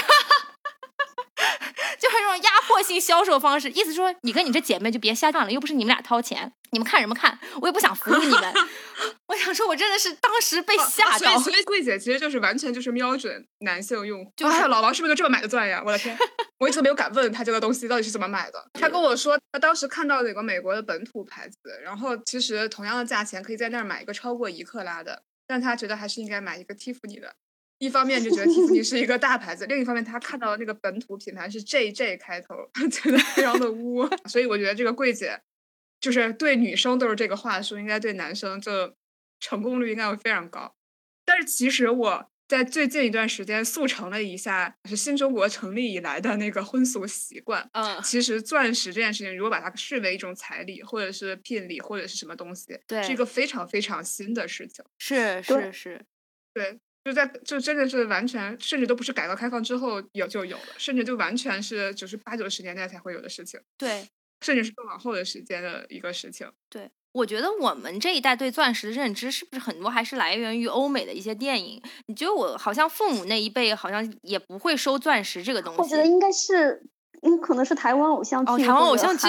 [1.99, 7.37] 就是这种压迫性销售方式，意思说你跟你这姐妹就别瞎干了，又不是你们俩掏钱，你们看什么看？
[7.61, 8.53] 我也不想服务你们。
[9.27, 11.39] 我想说，我真的是当时被吓到。
[11.39, 15.81] 所以柜姐其实就是完全就是瞄准男性用户，就是老王是不是就这么买的钻呀？
[15.85, 16.17] 我的天，
[16.59, 18.63] 我一直没有敢问他这个东西到底是怎么买的。
[18.73, 27.35] 他跟我说，他当时看到了有个美国的本土牌子，然后其实同样的价钱可以在那儿买一个超过一克拉的，但他觉得还是应该买一个蒂芙尼的。
[27.79, 32.55] 一方面就觉得 Tiffany 是一个大牌子，另一方面他看到的那个本土品牌是 JJ 开头，
[32.89, 35.41] 觉得非常的污， 所以我觉得这个柜姐
[35.99, 38.95] 就是对女生都是这个话术，应该对男生就
[39.39, 40.73] 成功率应该会非常高。
[41.25, 47.67] 但是其实我在最近一段时间速成了一下，是新中国成立以来的那个婚俗习惯。
[47.73, 54.85] 嗯，其实钻石这件事情，如果把它视为一种彩礼，或者是聘礼，或者是什么东西，对，是一个非常非常新的事情。
[54.99, 56.05] 是是是，
[56.53, 56.79] 对。
[57.05, 63.59] 就在就真的是完全，甚至都不是改革开放之后有就有了，甚至就完全是就是八九十年代才会有的事情。
[63.77, 64.07] 对，
[64.41, 66.51] 甚至是更往后的时间的一个事情。
[66.67, 71.79] 对，我觉得我们这一代对钻石的认知是不是很多还是来源于欧美的一些电影？
[72.07, 75.81] 你觉得我好像父母那一辈好像也不会收钻石这个东西。
[75.81, 76.81] 我觉得应该是，
[77.21, 79.27] 嗯，可能是台湾偶像剧、哦台湾偶像剧、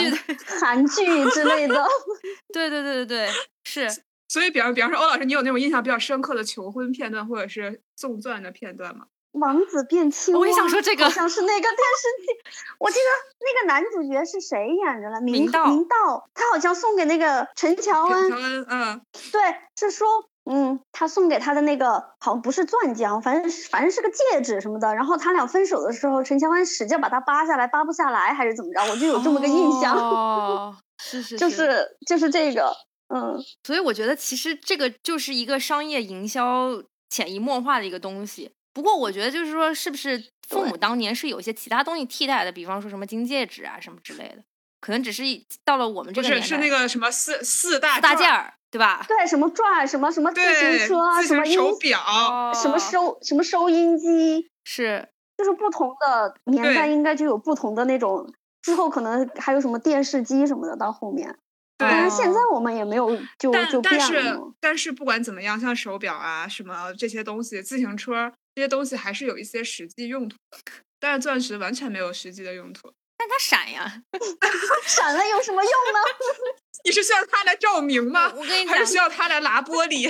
[0.60, 1.86] 韩剧之类的。
[2.54, 3.30] 对对对对对，
[3.64, 4.02] 是。
[4.28, 9.06] 所以，比方比方说，欧老师，你有那种印象比较深刻的求婚片段，或者是送钻的片段吗？
[9.32, 12.50] 王子变青蛙，我也想说这个，好像是那个电视剧。
[12.78, 13.04] 我记得
[13.40, 15.20] 那个男主角是谁演的了？
[15.20, 18.30] 明道，明道，他好像送给那个陈乔恩。
[18.30, 19.40] 乔恩，嗯，对，
[19.78, 20.08] 是说，
[20.50, 24.94] 嗯，他送给他的那个好像不是钻戒，反正反正是个戒指什么的。
[24.94, 28.90] 然后他俩分手的时候，陈乔恩使劲把它扒下来，扒不下来还是怎么着？
[28.90, 29.94] 我就有这么个印象。
[29.94, 32.74] 哦，是 是，就是就是这个。
[33.08, 38.50] 嗯，所以我觉得其实这个就是一个商业营销潜移默化的一个东西。
[38.72, 42.52] 不过我觉得就是说，是不是父母当年是有一些其他东西替代的？
[42.52, 44.42] 比方说什么金戒指啊什么之类的，
[44.80, 45.22] 可能只是
[45.64, 49.04] 到了我们这个年代，是那个什么四四大大件儿，对吧？
[49.08, 58.30] 对，什么钻，什么什么自行车，什么手表，什么收什么收音机，是就是不同的年代应该就有不同的那种。
[58.62, 61.38] 之后可能还有什么电视机什么的，到后面。
[61.78, 70.58] 但是现在我们也没有就就但是但是不管怎么样，像手表啊什么这些东西，自行车这些东西还是有一些实际用途的。
[70.98, 72.90] 但是钻石完全没有实际的用途。
[73.18, 74.02] 但它闪呀，
[74.86, 75.98] 闪了有什么用呢？
[76.84, 78.32] 你是需要它来照明吗？
[78.36, 80.08] 我跟你讲，还是需要它来拉玻璃？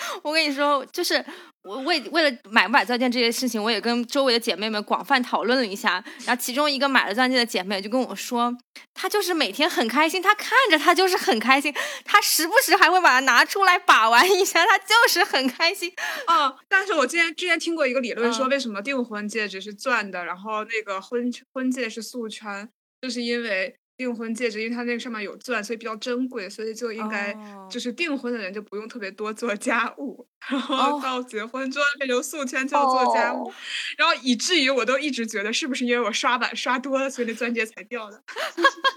[0.22, 1.24] 我跟你说，就是
[1.62, 6.02] 我为为了买不买钻戒这些事情，我也跟周围的姐妹们广泛讨论了一下。
[6.24, 8.52] 然后其中一个买了钻戒的姐妹就跟我说，
[8.94, 15.92] 她就是每天很开心，她看着她就是很开心，她时不时还会把它拿出来把玩一下，她就是很开心。
[16.26, 16.54] 啊！
[16.68, 22.68] 但是我之前之前听过一个理论，说为什么订婚戒指是钻的，然后那个婚婚戒是素圈，
[23.00, 23.77] 就是因为。
[23.98, 27.36] 订婚戒指，因为它那个上面有钻，所以比较珍贵，所以就应该
[27.68, 33.52] 就是订婚的人就不用特别多做家务，然后到结婚之后变成素圈就要做家务，
[33.98, 38.22] 然后以至于我都一直觉得是不是因为我刷碗刷多了，所以那钻戒才掉的。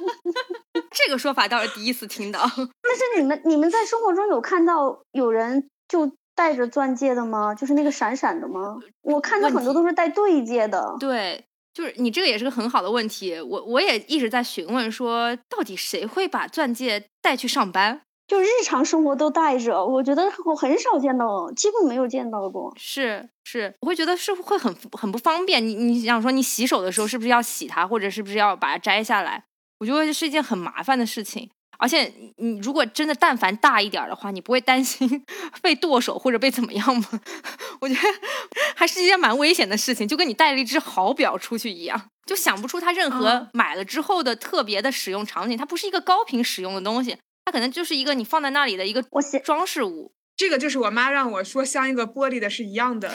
[0.94, 2.40] 这个说法倒是第一次听到。
[2.46, 7.56] 但是你们你们在生活中有看到有人就戴着钻戒的吗？
[7.56, 8.78] 就是那个闪闪的吗？
[9.02, 10.96] 我看到很多都是戴对戒的。
[11.00, 11.44] 对。
[11.74, 18.02] 就是你这个也是个很好的问题，我我也一直在询问说，到底谁会把钻戒带去上班？
[18.28, 22.74] 就日常生活都带着，我觉得我很少见到，几乎没有见到过。
[22.78, 25.66] 是是，我会觉得是会很很不方便。
[25.66, 29.44] 你你想说，你洗手的时候是不是要洗它，或者是不是要把它摘下来？
[29.80, 31.50] 我觉得是一件很麻烦的事情。
[31.82, 35.26] 而且你如果真的但凡大一点的话，你不会担心
[35.63, 37.10] 被剁手或者被怎么样吗？
[37.82, 38.00] 我觉得
[38.78, 45.58] 还是一件蛮危险的事情，就跟你带了一只好表出去一样，就想不出它任何买了之后的特别的使用场景。
[45.58, 49.04] 它不是一个高频使用的东西，它可能就是一个你放在那里的一个
[49.44, 50.12] 装饰物。
[50.38, 53.12] 这个就是我妈让我说像一个玻璃的是一样的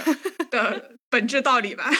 [0.50, 1.90] 的本质道理吧。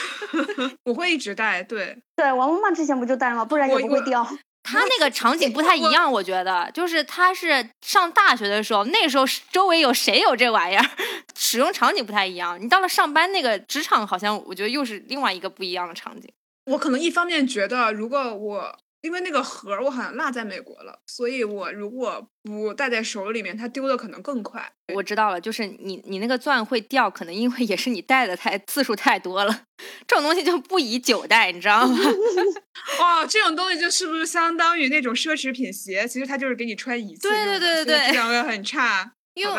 [0.84, 3.44] 我会一直戴，对对，我妈妈之前不就戴了吗？
[3.44, 4.24] 不然也不会掉。
[4.66, 10.84] 他那个场景不太一样，我觉得，就是他是上大学的时候，那时候周围有谁有这玩意儿，
[11.38, 12.60] 使用场景不太一样。
[12.60, 16.30] 你到了上班那个职场，好像我觉得又是另外一个不一样的场景。
[16.66, 18.76] 我可能一方面觉得，如果我
[19.06, 24.68] 因为那个盒儿我好像落在美国了，所以我如果不戴在手里面，它丢的可能更快。
[24.92, 29.62] 我知道了，就是你你那个钻会掉，可能因为也是你戴的太次数太多了，
[30.08, 31.96] 这种东西就不宜久戴，你知道吗？
[33.00, 36.06] 哦，这种东西就是不是相当于那种奢侈品鞋？
[36.08, 39.12] 其实它就是给你穿一次，对对对对对，质量会很差。
[39.34, 39.54] 因为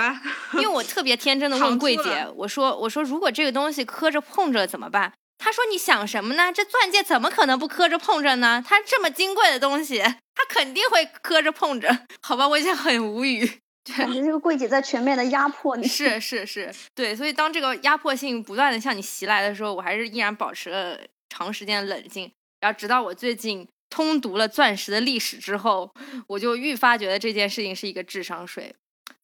[0.56, 5.14] 因为我特别天真的问柜姐，我说我说如果这个东西磕着碰着怎么办？
[5.38, 6.52] 她说你想什么呢？
[6.52, 8.64] 这钻戒怎么可能不磕着碰着呢？
[8.66, 12.06] 它这么金贵的东西，它肯定会磕着碰着。
[12.22, 13.62] 好吧，我已经很无语。
[13.96, 15.88] 感觉这个柜姐在全面的压迫你。
[15.88, 17.16] 是是是，对。
[17.16, 22.30] 所以当这个压迫性不断的向你袭来的时候，我还是依然保持了长时间的冷静。
[22.60, 25.90] 然后直到我最近通读了钻石的历史之后，
[26.28, 28.76] 我就愈发觉得这件事情是一个智商税。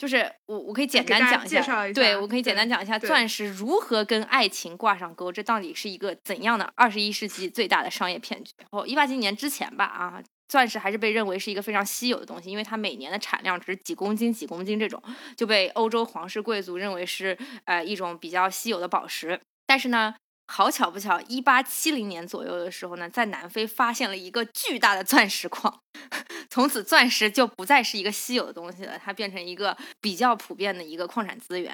[0.03, 8.51] 就是我，我可以简单讲一下，对我可以简单讲一下钻石如何跟爱情挂上钩，这到底是一个怎样的二十一世纪最大的商业骗局？
[8.71, 15.01] 哦，一八几年之前吧，啊，钻石还是被认为是一个非常稀有的东西，因为它每年的产量只是几公斤、几公斤这种，
[15.37, 19.39] 就被欧洲皇室贵族认为是呃一种比较稀有的宝石。
[19.65, 20.13] 但是呢。
[20.45, 25.81] 好巧不巧，一八七零年左右的时候呢，在南非发现了一个巨大的钻石矿，
[26.49, 31.73] 从此钻石就不再是一个稀有的东西了，它变成一个比较普遍的一个矿产资源。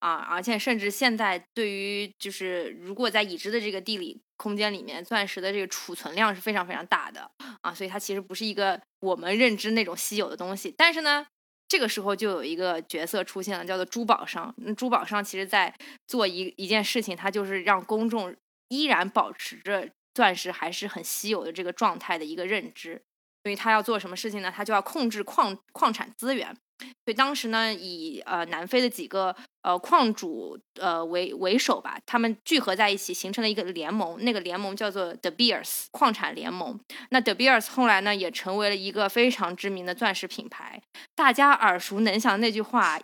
[0.00, 7.30] 啊，而且甚至现在对于就是如果在已知的这个地理空间里面，钻石的这个储存量是非常非常大的。
[7.62, 11.26] 啊，所以它其实不是一个我们认知那种稀有的东西，但是呢。
[11.70, 14.52] 这个时候就有一个角色出现了，叫做珠宝商。
[14.76, 15.72] 珠宝商其实在
[16.08, 18.34] 做一一件事情，他就是让公众
[18.70, 23.00] 依然保持着钻石还是很稀有的这个状态的一个认知。
[23.44, 24.52] 所以他要做什么事情呢？
[24.54, 26.56] 他就要控制矿矿产资源。
[27.04, 34.22] 所以当时呢，以呃南非的几个呃矿主呃为为首吧，他们聚合在一起，形成了一个联盟。
[34.22, 36.78] 那个联盟叫做 De Beers 矿产联盟。
[37.10, 40.80] 那 De Beers 后来呢，也成为了一个非常知名的钻石品牌。
[41.14, 42.98] 大家耳熟能详那句话：“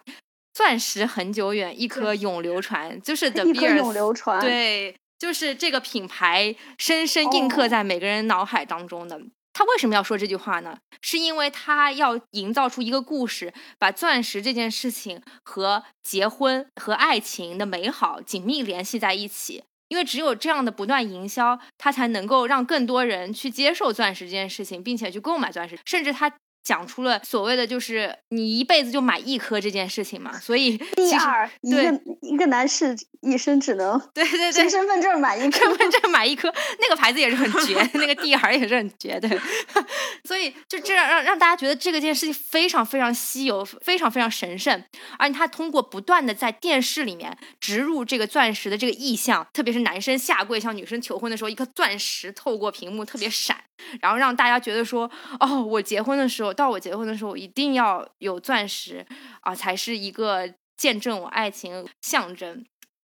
[0.52, 4.40] 钻石恒久远，一颗永流传。”就是 De Beers 永流传。
[4.40, 9.20] 对，就是这个品牌深深印刻在每个人脑海当中的。
[9.56, 10.76] 他为什么要说这句话呢？
[11.00, 19.64] 是因为他要营造出一个故事，把钻石这件事情和结婚和爱情的美好紧密联系在一起。
[19.88, 26.30] 因为只有这样的不断营销，他才能够让更多人去接受钻石这件事情，并且去购买钻石，甚至他。
[26.66, 34.68] 讲出了所谓的就是你一辈子就买一颗这件事情嘛，所以第二一个一个男士一生只能对对对。
[34.68, 39.30] 身份证买一颗，身份证买一颗，那个牌子也是很绝， 那个 D R 也是很绝对，
[40.26, 44.82] 所以就这样让让大家觉得这个件事情非常非常稀有，非常非常神圣，
[45.20, 53.56] 而且他通过不断的在电视里面植入这个钻石的这个意象，特别是男生下跪向女生求婚的时候，一颗钻石透过屏幕特别闪，
[54.00, 55.10] 然后让大家觉得说
[55.40, 56.52] 哦，我结婚的时候。
[56.54, 59.04] 到我结婚的时候，一定要有钻石
[59.40, 62.64] 啊，才是一个见证我爱情象征。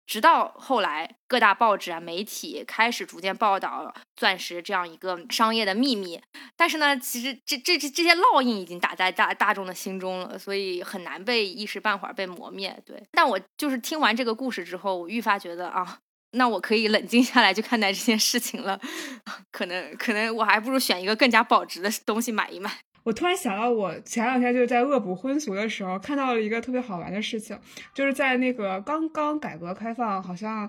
[0.06, 6.18] 直到后来，各大报纸啊、媒体开始逐渐报道钻石这样一个商业的秘密。
[6.56, 12.82] 但是呢，其实这这这这些烙印已经打在大大众的心中了，所以很难被一时半会儿被磨灭。
[12.86, 15.98] 对，但我就是听完这个故事之后，我愈发觉得啊，
[16.32, 18.80] 那我可以冷静下来去看待这件事情了。
[19.50, 22.70] 可能可能我还不如选一个更加保值的东西买一买。
[23.04, 27.58] 我突然想到，我前两天就是在恶补婚俗的时候，看到了一个特别好玩的事情，
[27.94, 30.68] 就是在那个刚刚改革开放好像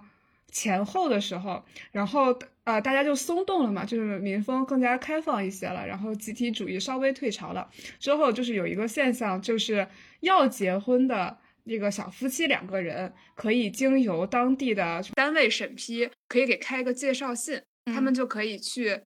[0.50, 7.69] 前后的时候，然后呃大家就松动了嘛，就是民风更加开放一些了，然后集体主义稍微退潮了
[8.00, 9.86] 之后，就是有一个现象，就是
[10.22, 11.38] 要结婚的
[11.69, 19.01] 那个小夫妻两个人，可以经由当地的单位审批，可以给开一个介绍信，他们就可以去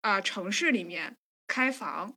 [0.00, 1.16] 啊城市里面
[1.46, 2.14] 开房。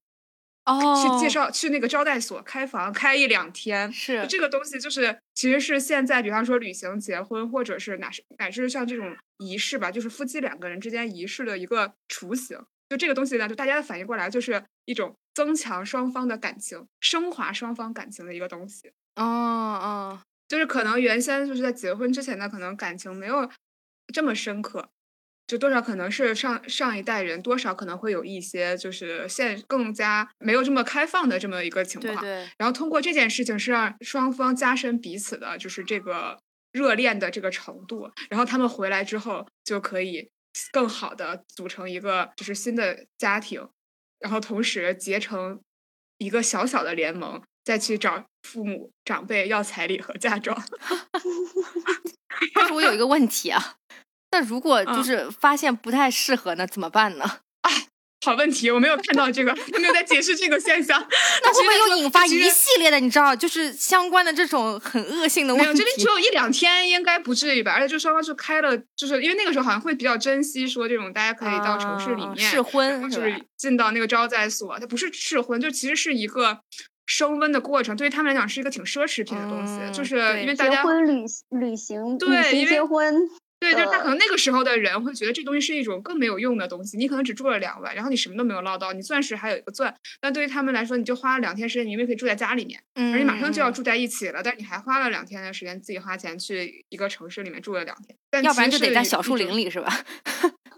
[0.65, 12.59] 哦去介绍去那个招待所开房开一两天，是这个东西就是其实是现在，比方说旅行结婚，或者是哪是乃至像这种仪式吧，就是夫妻两个人之间仪式的一个雏形。
[12.87, 18.91] 就这个东西呢，就大家反应过来，就是一种增强双方的感情、升华双方感情的一个东西。
[19.23, 23.49] 哦哦，就是可能原先就是在结婚之前呢，可能感情没有
[24.13, 24.89] 这么深刻。
[25.45, 32.15] 就多少可能是上上一代人，多少可能会有一些就是现更加没有这么开放的这么一个情况。
[32.15, 32.49] 对对。
[32.59, 36.39] 然后通过这件事情是让双方加深彼此的，就是这个
[36.71, 38.11] 热恋的这个程度。
[38.29, 40.29] 然后他们回来之后就可以
[40.71, 43.67] 更好的组成一个就是新的家庭，
[44.19, 45.59] 然后同时结成
[46.19, 50.61] 一个小小的联盟，再去找父母长辈要彩礼和嫁妆。
[52.55, 53.75] 但是我有一个问题啊。
[54.31, 57.25] 那如果就是发现不太适合呢，怎么办呢？
[57.61, 57.71] 啊，
[58.23, 60.99] 好问题，我没有看到这个，他没有在解释这个现象。
[61.41, 65.79] 那会不会又引发一系列的，你知道，就是相关的这种很恶性的没有，问题？
[65.79, 67.71] 这边只有一两天，应该不至于吧？
[67.71, 76.59] 而且就双方就开了，就是因为那个时候好像会比较珍惜说这种大家可以到城市里面、啊试婚就是进到那个招待所，它不是试婚，就其实是一个
[77.09, 83.15] 升温的过程，对于他们来讲是一个挺奢侈品的东西，嗯就是因为大家婚旅旅行，对因为结婚，
[83.59, 99.91] 对，就是他可能那个时候的人会觉得这东西是一种更没有用的东西，你可能只住了两晚，然后你什么都没有捞到，你钻石还有一个钻，但对于他们来说，你就花了两天时间，你因为可以住在家里面，嗯，而且马上就要嗯住在一起了，但是你还花了两天的时间自己花钱去一个城市里面住了两天，但要不然就得在小树林里是吧？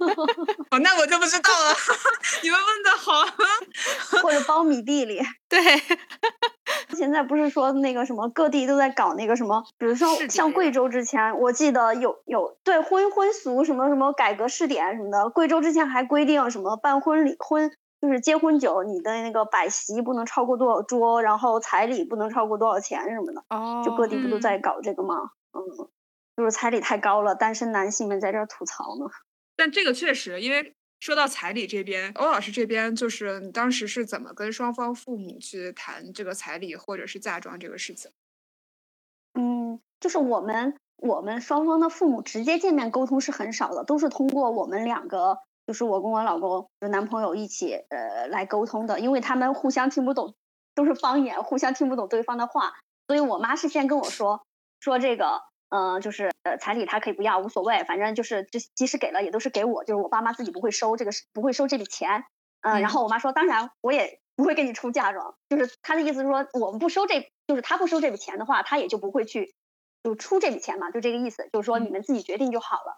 [0.71, 1.73] 哦，那我就不知道了。
[2.43, 5.21] 你们问的好，或者苞米地里。
[5.49, 5.59] 对，
[6.95, 17.71] 现在不是说那个什么各地都在搞那个什么，比如说像贵州之前，我记得有有对婚婚俗什么什么改革试点什么的，贵州之前还规定什么办婚礼婚
[18.01, 25.15] 就是结婚酒，你的那个摆席不能超过多少桌，然后彩礼不能超过多少钱什么的，哦，就各地不都嗯在搞这个吗？
[25.53, 25.61] 嗯，
[26.37, 29.05] 就是彩礼太高了，单身男性们在这儿吐槽呢。
[29.61, 38.09] 但这个确实，因为说到彩礼这边，欧老师这边就是你当时是怎么跟双方父母去谈这个彩礼或者是嫁妆这个事情？
[39.35, 45.37] 嗯，就是我们我们双方的父母直接见面沟通是很少的，都是通过我们两个，
[45.67, 50.33] 就是我跟我老公就男朋友一起呃来沟通的，因为他们互相听不懂，
[50.73, 54.43] 都是方言，互相听不懂对方的话，所以我妈是先跟我说
[54.79, 55.50] 说这个。
[55.71, 62.25] 呃，就是呃，彩礼他可以不要，无所谓，反正就是即即使给了，也都是给我，就是我爸妈自己不会收这个，不会收这笔钱。
[62.61, 69.55] 嗯、嗯然后我妈说，当然我也不会给你出嫁妆，就是她的意思是说，我们不收这，就是他不收这笔钱的话，他也就不会去
[70.03, 72.97] 就出这笔钱嘛，就这个意思，就是说你们自己决定就好了。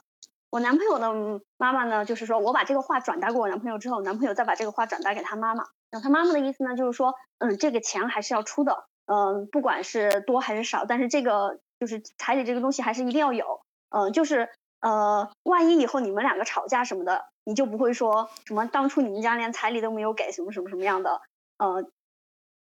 [0.50, 13.60] 我男朋友的妈妈呢，就是说我把这个话转达给我男朋友之后，男朋友再把这个话转达给他妈妈，然后他妈妈的意思呢，就是说，嗯，这个钱还是要出的，嗯，不管是多还是少，但是这个就是彩礼这个东西还是一定要有，
[13.90, 14.48] 嗯，就是
[14.80, 21.20] 呃，万一以后你们两个吵架什么的，你就不会说什么当初你们家连彩礼都没有给，什么什么什么样的，
[21.58, 21.86] 呃，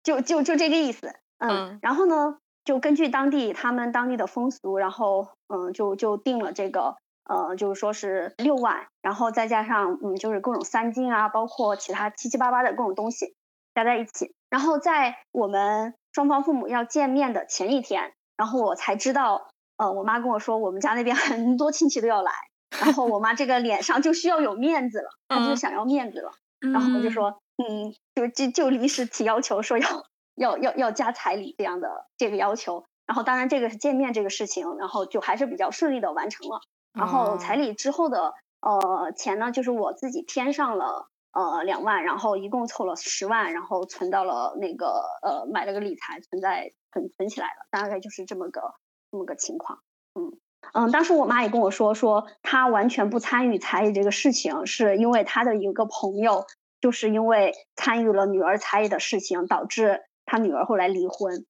[0.01, 6.97] 就就就这个意思，嗯，嗯然后呢，就根据当地他们当地的风俗，然后嗯，就就定了这个。
[7.25, 13.33] 呃，就是说是六万，然后再加上嗯，就是各种三金啊，包括其他七七八八的各种东西
[13.73, 14.35] 加在一起。
[14.49, 22.31] 然后在我们双方父母要见面的前一天，然后我才知道，呃，我妈跟我说，我们家那边 很多亲戚都要来，
[22.79, 29.87] 然后我妈这个脸上就需要有面子了，她就嗯想要面子了，然后我就说，嗯，就就就临时提要求说要
[30.35, 32.85] 要要要加彩礼这样的这个要求。
[33.05, 36.61] 然后当然这个是见面这个事情，然后就还是比较顺利的完成了。
[36.93, 48.75] 然后彩哦礼之后的呃钱呢，就是我自己添上了呃两万，然后一共凑了十万，然后存到了那个呃买了个理财，存在存存起来了，大概就是这么个
[49.11, 49.79] 这么个情况。
[50.13, 50.37] 嗯
[50.71, 56.45] 嗯，当时我妈也跟我说，说她完全不参与彩礼这个事情，是因为她的一个朋友，
[56.79, 61.45] 就是因为参与了女儿彩礼的事情，导致她女儿后来离婚。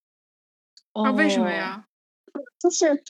[0.93, 1.51] 哦，为什么哦？
[1.51, 1.85] 呀？
[2.59, 3.03] 就是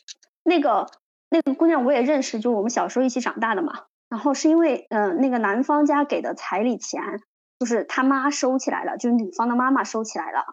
[0.44, 0.90] 那个
[1.30, 3.86] 那个姑娘我也认识，就我们小时候一起长大的嘛。
[4.10, 7.02] 然后是因为嗯、呃那个男方家给的彩礼钱，
[7.60, 10.44] 就是他妈收起来了，就是女方的妈妈收起来了，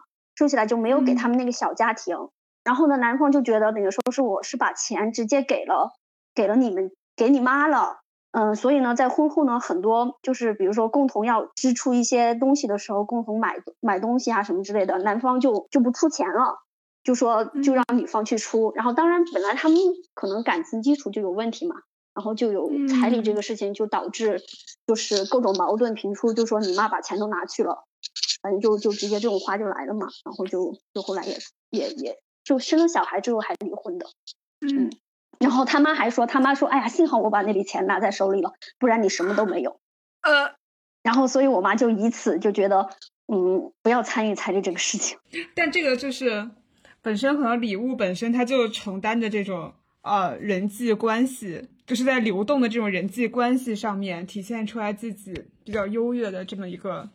[0.41, 2.17] 收起来就没有给他们那个小家庭。
[2.63, 5.91] 然后呢，男方就觉得等于说是我是把钱直接给了
[6.33, 7.99] 给了你们给你妈了。
[8.31, 16.63] 嗯，所以呢，在婚后呢，很多就是比如说共同要支出一些东西的时候，共同买买东西啊什么之类的，男方就就不出钱了。
[17.03, 19.77] 就说就让女方去出，然后当然本来他们
[20.15, 21.75] 可能感情基础就有问题嘛，
[22.15, 24.41] 然后就有彩礼这个事情，就导致
[24.87, 27.85] 就是各种矛盾频出，就说你妈把钱都拿去了，
[28.41, 31.37] 反正就就直接这种话就来了嘛，然后就就后来也
[31.69, 34.07] 也也就生了小孩之后还离婚的，
[34.61, 34.91] 嗯，
[35.39, 39.79] 然后他妈还说他妈说哎呀幸好我把那笔钱拿在手里了，不然你什么都没有，
[40.21, 40.55] 呃，
[41.03, 42.89] 然后所以我妈就以此就觉得
[43.27, 45.17] 嗯不要参与彩礼这个事情。
[45.55, 46.49] 但这个就是
[47.01, 55.33] 本身可能礼物本身它就承担着这种呃人际关系，就是在流动的这种人际关系上面体现出来自己
[55.63, 57.09] 比较优越的这么一个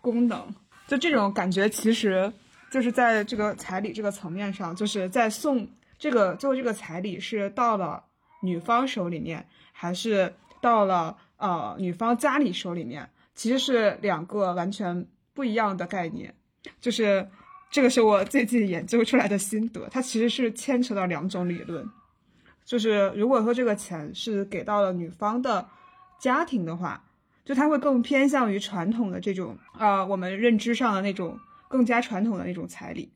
[0.00, 0.54] 功能。
[0.86, 2.32] 就这种感觉，其实
[2.70, 5.68] 就是在这个彩礼这个层面上，就是在送
[5.98, 8.04] 这个最后这个彩礼是到了
[8.42, 16.34] 女方手里面，还是到了呃女方家里手里面，其实是两个完全不一样的概念。
[16.80, 17.28] 就是
[17.70, 21.86] 这个是我最近研究出来的心得，它其实是牵扯到两种理论。
[22.64, 25.68] 就是如果说这个钱是给到了女方的
[26.18, 27.04] 家庭的话，
[27.48, 33.10] 就它会更偏向于传统的这种，呃，我们认知上的那种更加传统的那种彩礼。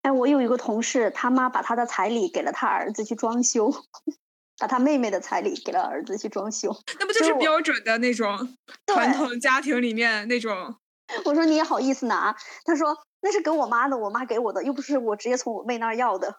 [0.00, 3.70] 哎，我有一个同事，他妈把他的彩礼给了他儿子去装修，
[4.58, 6.74] 把他妹妹的彩礼给了儿子去装修。
[6.98, 10.76] 那不就是标准的那种传统家庭里面那种？
[11.26, 12.34] 我说你也好意思拿？
[12.64, 16.36] 他说那是给我妈的，我妈给我的，又不是我直接从我妹那儿要的。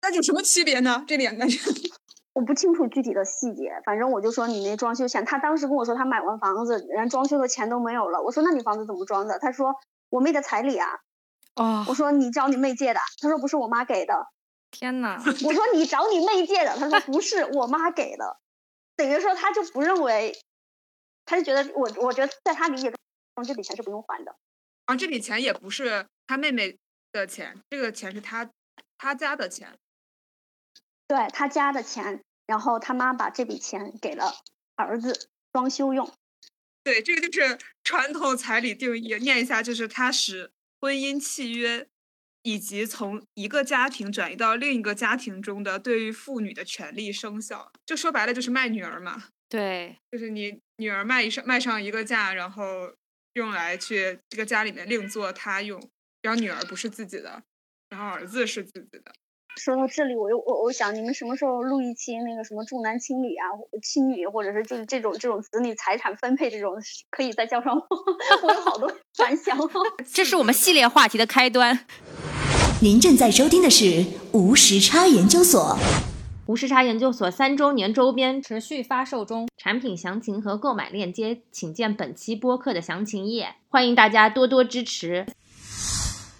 [0.00, 1.04] 那有什么区别呢？
[1.06, 1.46] 这两个？
[2.34, 8.20] 我不清楚具体的细节，反正我就说你那装修钱，他当时跟我说他买完房子，连装修的钱都没有了。
[8.20, 9.38] 我说那你房子怎么装的？
[9.38, 9.76] 他说
[10.10, 10.88] 我妹的彩礼啊。
[11.54, 14.26] 哦，我说你找你妹借的，他说不是我妈给的。
[14.72, 18.38] 天呐，我说你找你妹借的，他说不是我妈给的，
[18.96, 20.36] 等于说他就不认为，
[21.24, 22.92] 他就觉得我，我觉得在他理解
[23.36, 24.34] 中这笔钱是不用还的。
[24.86, 26.76] 啊，这笔钱也不是他妹妹
[27.12, 28.50] 的钱，这个钱是他
[28.98, 29.68] 他家的钱。
[31.06, 34.32] 对他家的钱，然后他妈把这笔钱给了
[34.76, 36.12] 儿子装修用。
[36.82, 39.14] 对，这个就是传统彩礼定义。
[39.16, 40.50] 念一下，就是它使
[40.80, 41.86] 婚姻契约
[42.42, 47.72] 以及从一个家庭转移到另一个家庭中的对于妇女的权利生效。
[47.86, 49.24] 就说白了，就是卖女儿嘛。
[49.48, 52.92] 对，就是你女儿卖一上卖上一个价，然后
[53.34, 55.80] 用来去这个家里面另做他用，
[56.20, 57.42] 然后女儿不是自己的，
[57.88, 59.14] 然后儿子是自己的。
[59.56, 63.44] 说到这里，我又我我想你们什么时候录一期那个什么重男轻女啊、
[63.82, 66.74] 轻女，或者是就是这种这种子女财产分配这种，
[67.10, 67.82] 可以再叫上我，
[68.46, 69.56] 我有好多反响。
[70.12, 71.86] 这是我们系列话题的开端。
[72.82, 75.78] 您正在收听的是无时差研究所。
[76.46, 85.24] 无时差研究所三周年周边持续发售中，产品详情和购买链接请见本期播客的详情页，欢迎大家多多支持。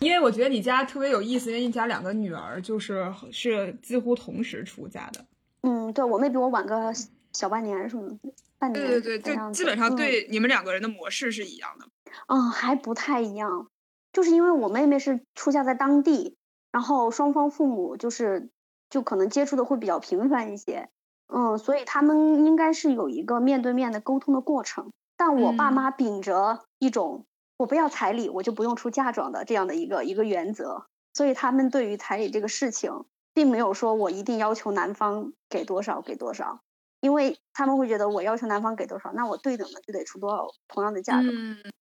[0.04, 5.24] 因为我觉得你家特别有意思，因为你家两个女儿就是是几乎同时出嫁的。
[5.62, 6.92] 嗯，对我妹比我晚个
[7.32, 8.18] 小半年，是吗？
[8.58, 8.86] 半年。
[8.86, 11.86] 对对对，就基本上对你们两个人的模式是一样的。
[12.26, 13.68] 嗯，还不太一样，
[14.12, 16.36] 就是因为我妹妹是出嫁在当地，
[16.70, 18.50] 然后双方父母就是
[18.90, 20.90] 就可能接触的会比较频繁一些，
[21.28, 24.90] 嗯，所以他们应该是有一个面对面的沟通的过程。
[25.16, 27.24] 但我爸妈秉着一种。
[27.56, 36.60] 我不要彩礼，我就不用出嫁妆的这样的一个一个原则，所以他们对于彩礼这个事情，并没有说我一定要求男方给多少给多少，
[37.00, 41.28] 因为他们会觉得我要求男方给多少，那我对等的就得出多少同样的价格，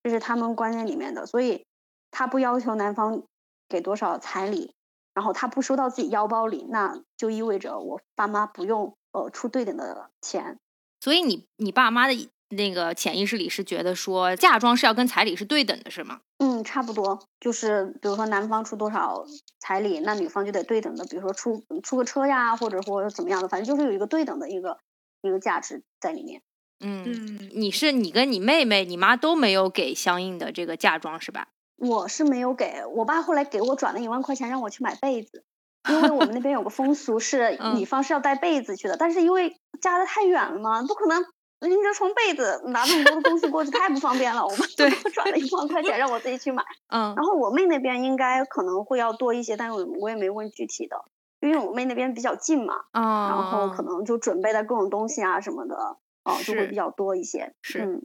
[0.04, 1.66] 这是他们观念里面的，所以
[2.12, 3.24] 他不要求男方
[3.68, 4.76] 给多少彩礼，
[5.16, 10.60] 然后他不收到自己腰包里，那就意味着我爸妈不用呃出对等的钱，
[11.00, 12.30] 所以你你爸妈的。
[12.54, 16.22] 那个潜意识里是觉得说嫁妆是要跟彩礼是对等的，是吗？
[16.38, 19.26] 嗯，差不多，就是比如说男方出多少
[19.60, 24.78] 彩礼，那女方就得对等的，比如说出出个车呀，或者或者怎么样的，反正就是有一个对等的一个
[25.22, 26.42] 一个价值在里面。
[26.80, 31.48] 嗯，你是你跟你妹妹，你妈都没有给相应的这个嫁妆是吧？
[31.78, 35.44] 我是没有给，我爸后来给我转了一万块钱让我去买被子，
[35.90, 41.26] 因为我们那边有个风俗是女方是要带被子去的，但是因为嫁的太远了嘛，不可能。
[41.64, 46.64] 拎着床被子拿那么多的东西过去太不方便了，我妈 就给我转了一万块钱 让我自己去买。
[46.90, 50.96] 嗯，然后我妹那边应该可能会要多一些，但是我我也没问具体的，
[51.40, 52.76] 因为我妹那边比较近嘛。
[52.92, 55.76] 啊，然后可能就准备的各种东西啊什么的，
[56.24, 57.54] 哦，就会比较多一些。
[57.62, 58.02] 是，嗯，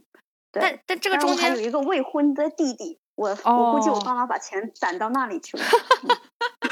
[0.51, 0.61] 对。
[0.61, 5.63] 但但这个中间还有一个未婚的弟弟，我我估计我爸妈把钱攒到那里去了。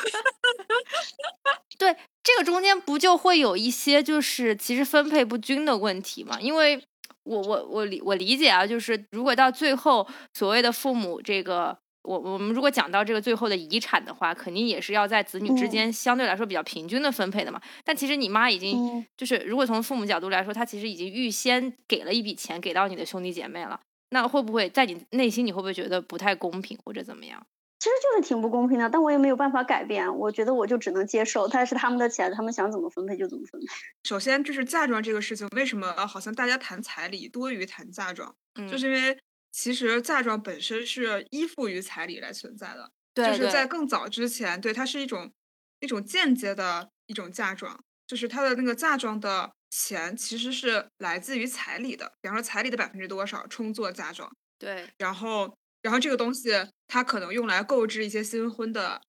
[1.77, 6.41] 对，这个中间不就会有一些就是其实分配不均的问题嘛？
[6.41, 6.81] 因为
[7.23, 17.61] 我我我理我理解啊，就是如果到最后所谓的父母这个，我我们如果讲到这个最后的遗产的话，肯定也是要在子女之间相对来说比较平均的分配的嘛。
[17.83, 23.79] 但其实你妈已经就是如果从父母角度来说，她其实已经预先给了一笔钱给到你的兄弟姐妹了，
[24.11, 27.45] 那会不会在你内心你会不会觉得不太公平或者怎么样？
[27.79, 30.17] 其实就是挺不公平的，但我也没有办法改变。
[30.17, 33.67] 我觉得我就只能接受，但是他们的钱，他们想怎么分配就怎么分配。
[34.03, 38.35] 首先，就是嫁妆这个事情，为什么好像大家谈彩礼多于谈嫁妆？
[38.55, 39.15] 嗯，就是因为
[39.51, 42.91] 其实嫁妆本身是依附于彩礼来存在的。
[43.13, 45.31] 对，就是在更早之前，对它是一种
[45.79, 54.27] 一种间接的一种嫁妆，就是它的那个嫁妆的钱其实是来自于彩礼的，比方说彩礼的百分之多少充作嫁妆。
[54.57, 55.55] 对，然后。
[55.87, 56.51] 然后这个东西，
[56.85, 59.01] 它可能用来购置一些新婚的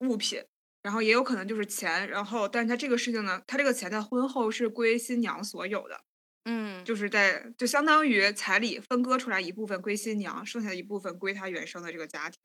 [0.00, 0.44] 物品，
[0.82, 2.06] 然后也有可能就是钱。
[2.06, 5.98] 然后，但是它这个事情呢，它这个钱在婚后是归新娘所有的，
[6.44, 12.38] 嗯，就是在就相当于彩礼分割出来一部分归新娘，剩下的一部分归她原生的这个家庭。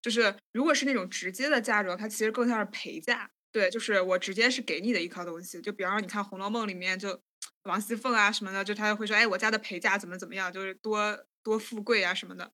[0.00, 3.28] 就是如果是那种直接的嫁妆，它其实更像是陪嫁。
[3.50, 5.60] 对，就是我直接是给你的一套东西。
[5.60, 7.20] 就比方说，你看《红楼梦》里面就。
[7.64, 12.50] 王熙凤啊什么的，就他会说，哎，我家的陪嫁怎么怎么样，就是多多富贵啊什么的，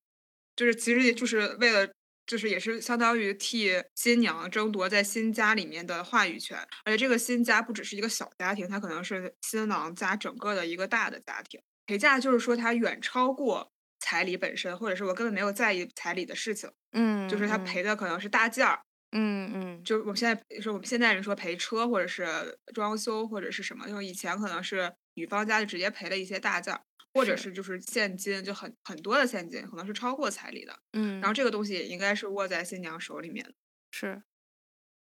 [0.55, 1.87] 就是其实也就是为了，
[2.25, 11.59] 就是也是相当于替新娘争夺在新家里面的话语权，而且这个新家不只是一个小家庭，它可能是新郎家整个的一个大的家庭。
[11.85, 18.79] 陪嫁就是说它远超过彩礼本身，或者是我根本没有在意彩礼的事情，嗯，就是他赔的可能是大件儿。
[19.11, 22.25] 嗯嗯，就是我们现在说，我们现在人说陪车或者是
[22.73, 26.81] 装修或者是什么，就是以前可能是女方家就直接陪了一些大件儿，
[27.15, 30.77] 或者是就是现金，就很很多的现金，可能是超过彩礼的。
[30.91, 33.53] 嗯，然后这个东西也应该是握在新娘手里面的。
[33.91, 34.21] 是，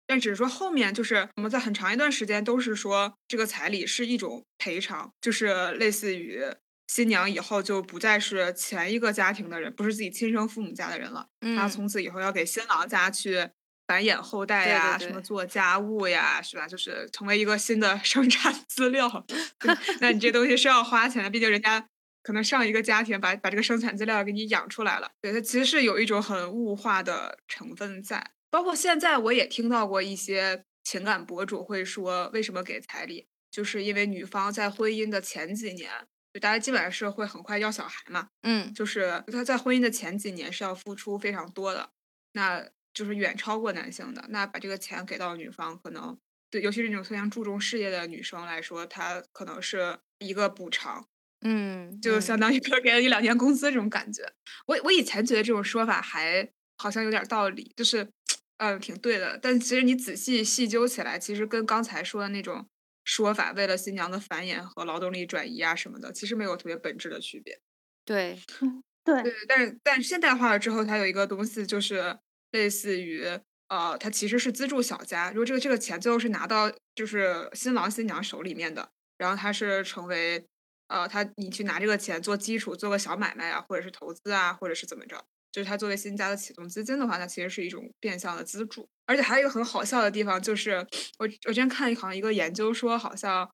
[0.06, 6.44] 但只是说后面就是我们在很长一段时间都是说这个彩礼是一种赔偿，就是类似于
[6.88, 13.50] 新娘以后就不再是前一个家庭的人，不是自己亲生父母家的人了，她嗯从此以后要给新郎家去
[13.88, 16.68] 繁衍后代呀，对什么做家务呀，是吧？
[16.68, 19.26] 就是成为一个新的生产资料。
[20.00, 21.90] 那你这东西是要花钱的，毕竟人家
[22.24, 25.12] 可能上一个家庭把把这个生产资料给你养出来了。
[25.22, 28.32] 对，它其实是有一种很物化的成分在。
[28.50, 35.92] 包括现在我也听到过一些情感博主会说，为什么给彩礼，就是因为女方在婚姻的前几年，
[36.34, 41.90] 就大家基本上是会很快要小孩嘛，嗯就是她在婚姻的前几年是要付出非常多的，
[42.34, 42.64] 那
[42.94, 44.24] 就是远超过男性的。
[44.30, 46.16] 那把这个钱给到女方，可能
[46.52, 51.08] 对，尤其是那种非常注重事业的女生来说，她可能是一个补偿，
[51.44, 54.24] 嗯，就相当于给给了一两年工资这种感觉。
[54.66, 58.10] 我我以前觉得这种说法还好像有点道理，就是
[58.58, 59.38] 嗯挺对的。
[59.42, 62.66] 但其实你仔细细究起来，其实跟刚才说的那种
[63.04, 67.60] 说法，为了新娘的繁衍和劳动力转移啊什么的，其实没有特别本质的区别。
[68.06, 68.40] 对，
[69.04, 72.18] 对对，但是但是现代化了之后，它有一个东西就是
[72.52, 73.26] 类似于
[73.68, 75.30] 呃，它其实是资助小家。
[75.32, 80.46] 如果这个这个钱最后是拿到就是新郎新娘手里面的，然后它是成为
[80.88, 88.88] 呃，他你去拿这个钱做基础，做个小买卖啊，或者是投资啊，或者是怎么着，就是他作为新家的启动资金的话，那其实是一种变相的资助。
[89.06, 90.86] 而且还有一个很好笑的地方，就是
[91.20, 93.50] 我我之前看好像一个研究说，好像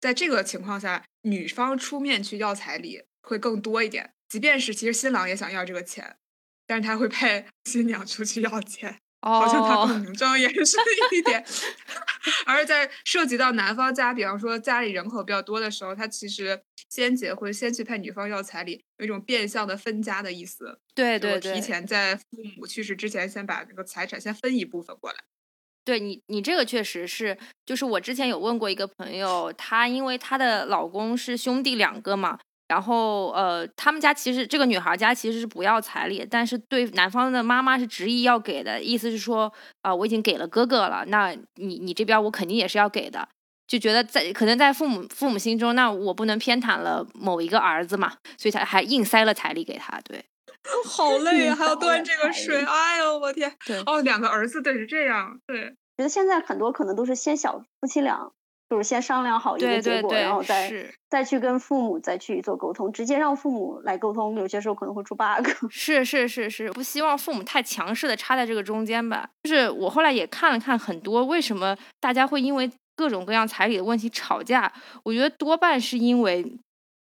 [0.00, 4.12] 在这个情况下，女方出面去要彩礼会更多一点。
[4.28, 6.16] 即便是其实新郎也想要这个钱，
[6.66, 11.44] 但是他会 派新娘出去要钱，好像他更哦，名正言顺一点。
[12.46, 20.78] 而在涉及到男方家，比方说家里人口比较多的时候，他其实先结婚，先去派女方要彩礼，有一种变相的分家的意思。
[20.94, 22.22] 对对对，提前在父
[22.56, 25.16] 母去世之前，先把那个财产先分一部分过来。
[25.84, 32.38] 对你，你这个确实是，就是我之前有问过一个朋友，她因为她的老公是兄弟两个嘛，
[32.72, 39.52] 然后呃，他们家其实这个女孩家其实是不要彩礼，但是对男方的妈妈是执意要给的，意思是说
[39.82, 43.28] 啊、我已经给了哥哥了，那你你这边我肯定也是要给的，
[43.66, 50.24] 就觉得在可能在父母父母心中，那我不能偏袒了某一个儿子嘛，所以他还硬塞了彩礼给他，对。
[50.88, 53.52] 好累啊，还要端这个水，礼哎呦我天！
[53.66, 53.82] 对。
[53.84, 58.30] 哦，两个儿子得是这样，对，觉得现在很多可能都是先小夫妻俩，
[58.72, 60.72] 就是先商量好一对个结果，对对然后再。
[61.10, 65.46] 再去跟父母再去做沟通，直接让父母来沟通，有些时候可能会出 bug。
[65.68, 69.28] 是是是是，不希望父母太强势的插在这个中间吧。
[69.42, 74.72] 就是我后来也看了看很多，为什么大家会因为各种各样彩礼的问题吵架？
[75.02, 76.42] 我觉得多半是因为，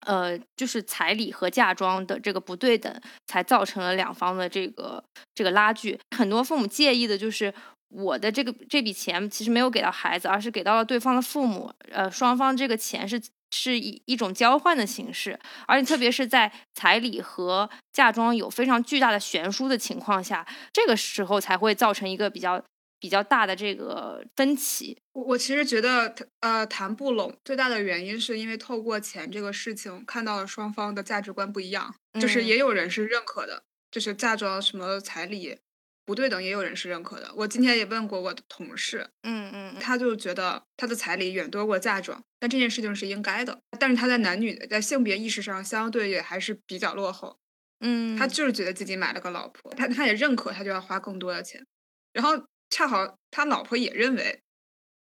[0.05, 5.03] 呃，就是彩礼和嫁妆的这个不对等，才造成了两方的这个
[5.33, 5.97] 这个拉锯。
[6.15, 7.51] 很多父母介意的就是。
[7.89, 11.71] 我的这个这笔钱其实没有给到孩子，而是给到了对方的父母。
[11.91, 13.21] 呃，双方这个钱是
[13.51, 22.61] 是以一种交换的形式，而且特别是在彩礼和嫁妆有非常巨大的悬殊的情况下，这个时候才会造成一个比较
[22.99, 24.97] 比较大的这个分歧。
[25.13, 31.95] 我我其实觉得，呃，谈不拢最大的原因是因为透过钱这个事情，看到了双方的价值观不一样。
[32.19, 35.59] 就是嗯也有人是认可的，就是嫁妆什么彩礼
[36.07, 37.29] 不对等，也有人是认可的。
[37.35, 43.59] 我今天也问过我的同事，嗯嗯他就觉得他的彩礼远多过嫁妆，但这件事情是应该的。
[43.77, 47.37] 但是他在男女在性别意识上相对也还是比较落后。
[47.81, 51.67] 嗯，他就是觉得自己买了个老婆，他他也认可他就要花更多的钱，
[52.13, 54.39] 然后恰好他老婆也认为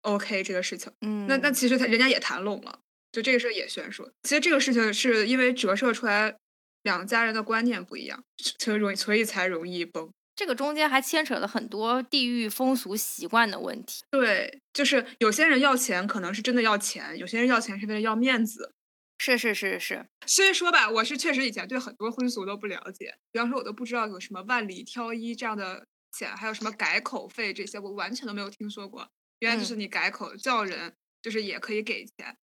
[0.03, 2.79] OK 这个事情，嗯那那其实他人家也谈拢了，
[3.11, 4.09] 就这个事儿也悬殊。
[4.23, 6.37] 其实这个事情是因为折射出来
[6.83, 8.23] 两家人的观念不一样，
[8.57, 10.09] 所以容易所以才容易崩。
[10.35, 14.03] 这个中间还牵扯了很多地域风俗习惯的问题。
[14.09, 18.73] 对，就是有些人要钱可能是真的要钱，有些人要钱是为了要面子。
[19.19, 29.07] 是是是是，所以说吧，我是确实以前对很多婚俗都不了解，比方说我都不知道有什么万里挑一这样的钱，还有什么改口费这些，我完全都没有听说过。
[29.39, 32.35] 原来就嗯是你改口叫人，就是也可以给钱，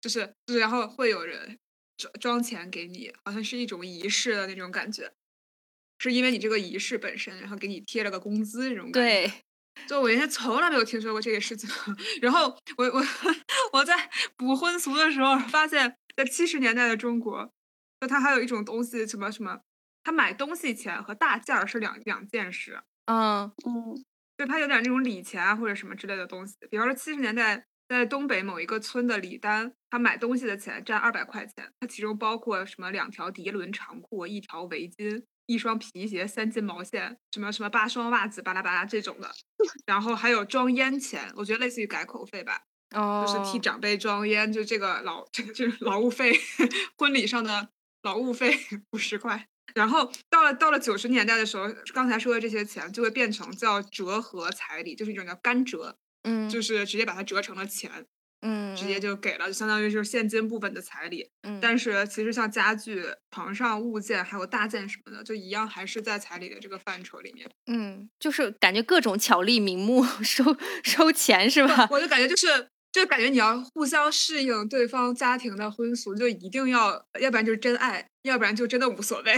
[0.00, 1.58] 就是就是，然后会有人
[1.96, 5.10] 装装钱给你，好像是一种仪式的那种感觉，
[5.98, 9.26] 是因为你这个仪式本身，然后给你贴了个工资这种感觉。
[9.26, 9.32] 对，
[9.86, 11.68] 就我原先从来没有听说过这个事情，
[12.20, 13.02] 然后我我
[13.72, 17.50] 我在补婚俗的时候发现，在七十年代的中国，
[18.00, 19.60] 就它还有一种东西，什么什么，
[20.04, 24.04] 他买东西钱和大件儿是两两件事，嗯嗯
[24.38, 26.54] 就它有点那种礼钱啊或者什么之类的东西。
[26.70, 35.24] 比方说七十年代在东北某一个村的礼单，他买东西的钱占二百块钱，它其中包括什么两条涤纶长裤、一条围巾。
[35.46, 39.30] 一双皮鞋、三斤毛线，什么什么八双袜子，巴拉巴拉这种的，
[39.86, 42.62] 然后还有装烟钱，我觉得类似于改口费吧，
[42.94, 46.38] 哦，就是替长辈装烟，就这个劳 这个就是劳务费，
[46.98, 47.68] 婚礼上的
[48.02, 48.58] 劳务费
[48.92, 49.46] 五十块。
[49.74, 56.48] 然后到了到了九十年代的时候，刚才说的这些钱就会变成叫折合彩礼，就是一种叫干折，嗯。
[56.48, 58.06] 就是直接把它折成了钱，
[58.42, 61.30] 嗯直接就给了，就相当于就是现金部分的彩礼。
[61.42, 67.48] 嗯但是其实像家具、床上物件还有大件什么的，就一样还是在彩礼的这个范畴里面。
[67.66, 70.44] 嗯，就是感觉各种巧立名目 收
[70.84, 71.88] 收钱是吧？
[71.90, 79.34] 我就感觉就是，就感觉你要互相适应对方家庭的婚俗，就一定要，要不然就是真爱，要不然就真的无所谓，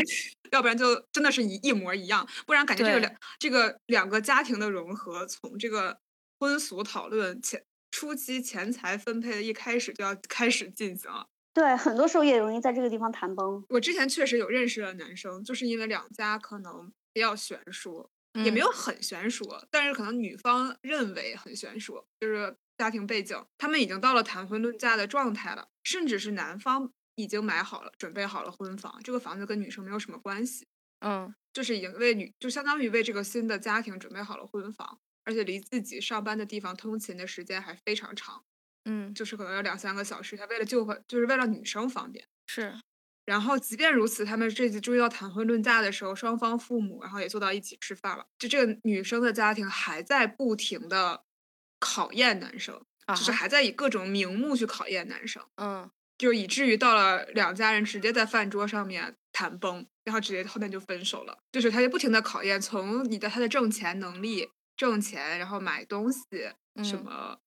[0.50, 5.98] 要不然就真的是一一模一样，不然感觉这个两这个两个家庭的融合，从这个
[6.38, 11.28] 婚俗讨论前初期钱财分配的一开始就要开始进行了。
[11.54, 13.64] 对，很多时候也容易在这个地方谈崩。
[13.70, 18.08] 我之前确实有认识的男生，就是因为两家可能比较悬殊，
[18.44, 30.68] 也没嗯有很悬殊，但是可能女方认为很悬殊，就是家庭背景，他们已经到了谈婚论嫁的状态了，甚至是男方已经买好了、准备好了婚房，这个房子跟女生没有什么关系，
[31.00, 38.42] 嗯就是已经为女，就相当于为这个新的家庭准备好了婚房，而且离自己上班的地方通勤的时间还非常长，
[38.86, 42.26] 嗯就是可能要两三个小时，他为了就婚，就是为了女生方便。
[42.46, 42.80] 是
[43.26, 48.24] 然后，即便如此，他们这次终于要谈婚论嫁的时候，双方父母然后也坐到一起吃饭了。
[48.38, 51.24] 就这个女生的家庭还在不停的
[51.78, 61.38] 考验男生，啊就是还在以各种名目去考验男生，嗯就以至于到了两家人直接在饭桌上面谈崩，然后直接后面就分手了。
[61.52, 64.48] 就是他就不停的考验，从你的他的挣钱能力、
[64.78, 66.22] 挣钱，然后买东西
[66.82, 67.38] 什嗯么，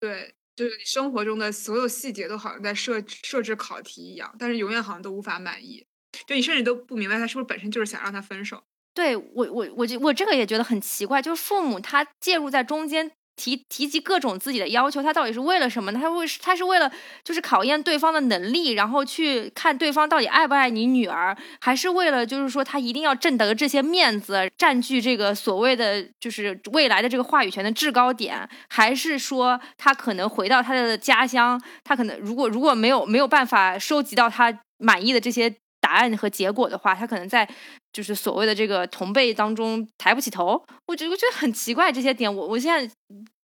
[0.00, 5.86] 对，就是你生活中的所有细节都好像在设设置考题一样，但是永远好像都无法满意。
[6.26, 8.64] 就你甚至都不明白他是不是本身就是想让他分手。
[8.94, 13.12] 对我我我这我这个也觉得很奇怪，就是父母他介入在中间。
[13.38, 16.00] 提提及各种自己的要求，他到底是为了什么呢？
[16.02, 16.90] 他为他是为了
[17.22, 35.54] 就是考验对方的能力，然后去看对方到底爱不爱你女儿，还是为了就是说他一定要挣得这些面子，占据这个所谓的就是未来的这个话语权的制高点，还是说他可能回到他的家乡，他可能如果如果没有没有办法收集到他满意的这些
[35.88, 37.48] 答案和结果的话，他可能在
[37.94, 40.62] 就是所谓的这个同辈当中抬不起头。
[40.86, 42.94] 我觉得我觉得很奇怪这些点，我我现在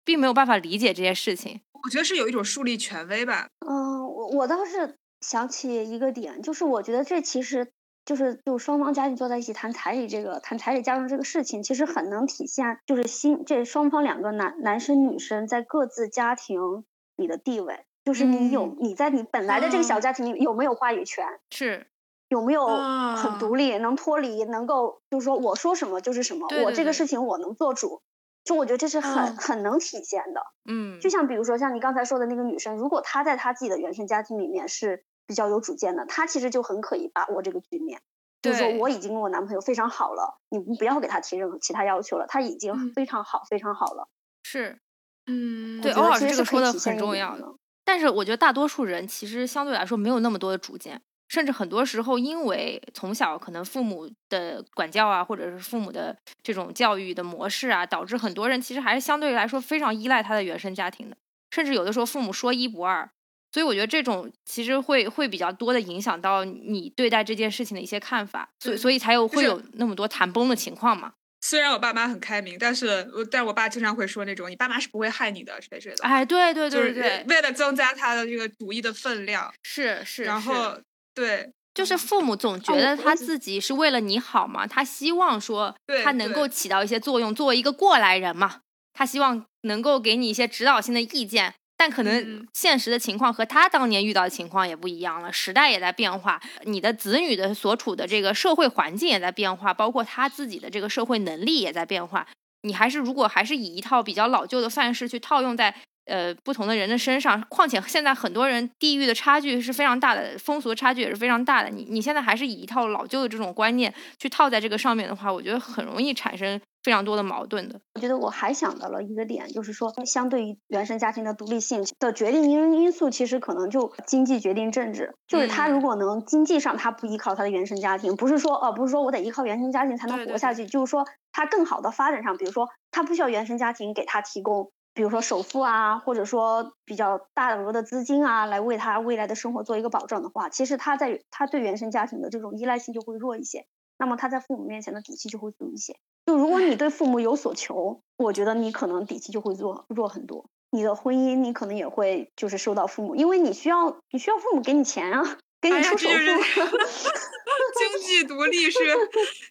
[0.04, 1.62] 并没有办法理解这些事情。
[1.82, 3.48] 我觉得是有一种树立权威吧。
[3.66, 7.72] 嗯，我我倒是想起一个点，就是我觉得这其实
[8.04, 16.84] 就是就双方家庭坐在一起谈彩礼这个谈彩礼嫁妆这个事情，其实很能体现就是新这双方两个男男生女生在各自家庭
[17.16, 21.88] 里的地位，就是你有、嗯你在你本来的这个小哦家庭里有没有话语权，是，
[22.28, 28.01] 有没有啊很独立，能脱离，能够就是说我说什么就是什么，我这个事情我能做主，
[28.43, 30.41] 就我觉得这是很、嗯很能体现的。
[30.69, 38.01] 嗯就像比如说像你刚才说的那个女生，如果她在她自己的原生家庭里面是比较有主见的，她其实就很可以把握这个局面。
[38.41, 44.07] 就是说我已经跟我男朋友非常好了，你不要给他提任何其他要求了，他已经嗯非常好，非常好了。
[44.43, 44.78] 是。
[45.26, 47.55] 嗯，对我觉得欧老师这个说的很重要点的。
[47.84, 51.01] 但是我觉得大多数人其实相对来说没有那么多的主见，
[51.36, 61.18] 甚至很多时候因为从小可能父母的管教啊，或者是父母的这种教育的模式啊，导致很多人其实还是相对来说非常依赖他的原生家庭的，
[61.52, 63.10] 甚至有的时候父母说一不二。
[63.52, 71.14] 所以我觉得这种其实会会比较多的影响到你对待这件事情的一些看法，所以所以才有会有那么多谈崩的情况嘛。
[71.40, 80.78] 虽然我爸妈很开明，但是我但是我爸经常会说那种你爸妈是不会害你的之类之类的，哎，对对就是对对对，为了增加他的这个主义的分量，是是，是然后
[81.16, 88.59] 对就是父母总觉哦得他自己是为了你好嘛，他希望说他能够起到一些作用，作为一个过来人嘛，
[88.93, 91.53] 他希望能够给你一些指导性的意见。
[91.78, 102.26] 但可能嗯现实的情况和他当年遇到的情况也不一样了，时代也在变化，你的子女的所处的这个社会环境也在变化，包括他自己的这个社会能力也在变化。
[102.61, 105.76] 你还是如果还是以一套比较老旧的范式去套用在
[106.06, 107.41] 呃不同的人的身上。
[107.49, 111.70] 况且现在很多人地域的差距是非常大的，风俗的差距也是非常大的。
[111.70, 117.80] 你你现在还是以一套老旧的这种观念去套在这个上面的话，我觉得很容易产生非常多的矛盾的。
[117.95, 125.16] 我觉得我还想到了一个点，就是说，相对于原生家庭的独立性的决定因因素，其实可能就经济决定政治。
[125.28, 143.68] 就是他如果能经济上他不依靠他的原生家庭，不是说呃不是说我得依靠原生家庭才能活下去，就是说他更好的发展上，比如说他不需要原生家庭给他提供，比如说首付啊，或者说比较大额的资金啊，来为他未来的生活做一个保障的话，其实他在他对原生家庭的这种依赖性就会弱一些，
[144.00, 145.98] 那么他在父母面前的底气就会足一些。
[146.26, 150.50] 就如果你对父母有所求，我觉得你可能底气就会弱弱很多。
[150.72, 155.38] 你的婚姻，你可能也会就是受到父母，因为你需要你需要父母给你钱啊，
[155.70, 156.78] 给你出首付。
[157.78, 158.80] 经济独立是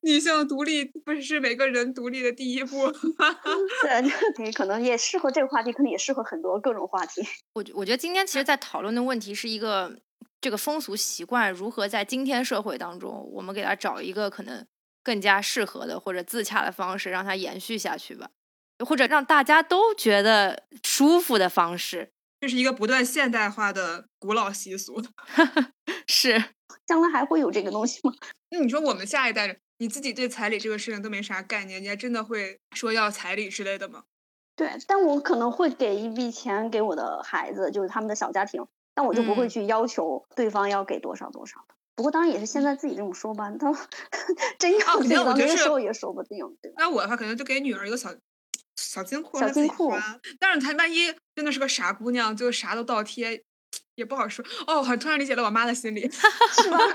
[0.02, 2.90] 女性独立，不是每个人独立的第一步。
[3.82, 7.22] 对， 可能也适合这个话题，可能也适合很多各种话题。
[7.54, 9.98] 我我觉得今天其实，在讨论的问题是一个
[10.40, 14.66] 这个风俗习惯如何在今天社会当中，我们给他找一个可能。
[15.06, 18.30] 更加适合的或者自洽的方式，让它延续下去吧，
[18.78, 22.08] 或者让大家都觉得舒服的方式。
[22.44, 25.02] 这是一个不断现代化的古老习俗。
[26.06, 26.44] 是，
[26.86, 28.12] 将来还会有这个东西吗？
[28.52, 34.02] 那你说我们下一代人，你自己对彩礼这个事情都没啥概念，你还真的会说要彩礼之类的吗？
[34.56, 38.62] 对，但我可能会给一笔钱给我的孩子，就是他们的小家庭，
[38.94, 41.74] 但我就不会去要求对方要给多少多少的。
[41.96, 43.72] 不过当然也是现在自己这么说吧， 他
[44.58, 46.74] 真要自己到那个时候也说不定，对吧？
[46.76, 48.14] 那我的话可能就给女儿一个小
[48.76, 49.92] 小金库，小金库。
[50.38, 53.42] 但是她万一真的是个傻姑娘，就啥都倒贴，
[53.94, 54.44] 也不好说。
[54.66, 56.78] 哦，我突然理解了我妈的心理，是吧？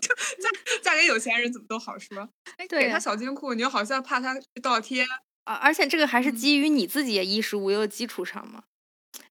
[0.00, 0.50] 嫁
[0.82, 2.28] 嫁给有钱人怎么都好说。
[2.56, 5.04] 哎，给她小金库，你又好像怕她倒贴
[5.44, 5.54] 啊。
[5.54, 8.64] 而且这个还是基于你自己衣食无忧的基础上嘛，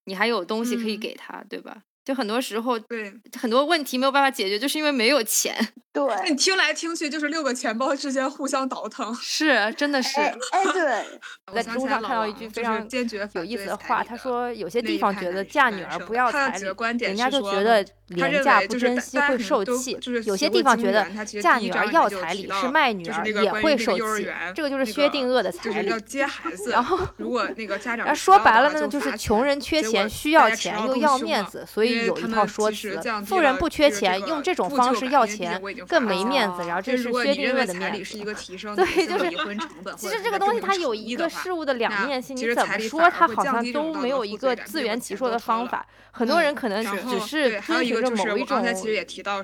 [0.05, 1.83] 你还有东西可以给她，对吧？
[2.03, 5.73] 就很多时候，对很多问题没有办法解决，就是因为没有钱。
[5.93, 9.13] 对，你听来听去就是六个钱包之间互相倒腾。
[9.13, 10.19] 是，真的是。
[10.19, 11.03] 哎，对。
[11.47, 16.65] 我在知乎上看到一句非常坚决有意思的话，他说有些地方觉得嫁女儿不要彩礼，
[16.99, 21.05] 人家就觉得廉价不珍惜会受气；有些地方觉得
[21.39, 24.27] 嫁女儿要彩礼是卖女儿也会受气。
[24.55, 25.89] 这个就是薛定谔的彩礼。
[25.89, 31.93] 要接孩子，然后如果那个家长说白了呢，就是穷人缺钱需要钱又要面子，所以。
[32.07, 36.63] 有一套说辞，富人不缺钱，用这种方式要钱更没面子。
[36.67, 38.17] 然后这是薛定谔的面子。
[38.75, 39.29] 对，就是
[39.97, 45.85] 其实这个东西它有一个事物的两面性，你怎么说它好像都没有一个自圆其说的方法。
[46.15, 48.63] 很多人可能只是遵循着某一种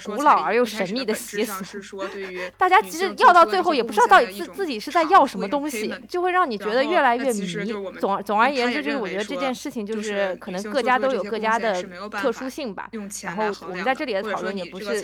[0.05, 2.03] 古老而又神秘的习俗。
[2.57, 7.47] 大家其实要到最后也不知道到底自自己是在要什么东西，就会让你觉得越来越迷。
[7.99, 11.81] 总总而言之，就是我觉得这件事情就是可能各家都有各家的
[12.11, 12.87] 特殊性吧。
[13.23, 15.03] 然后我们在这里的讨论也不是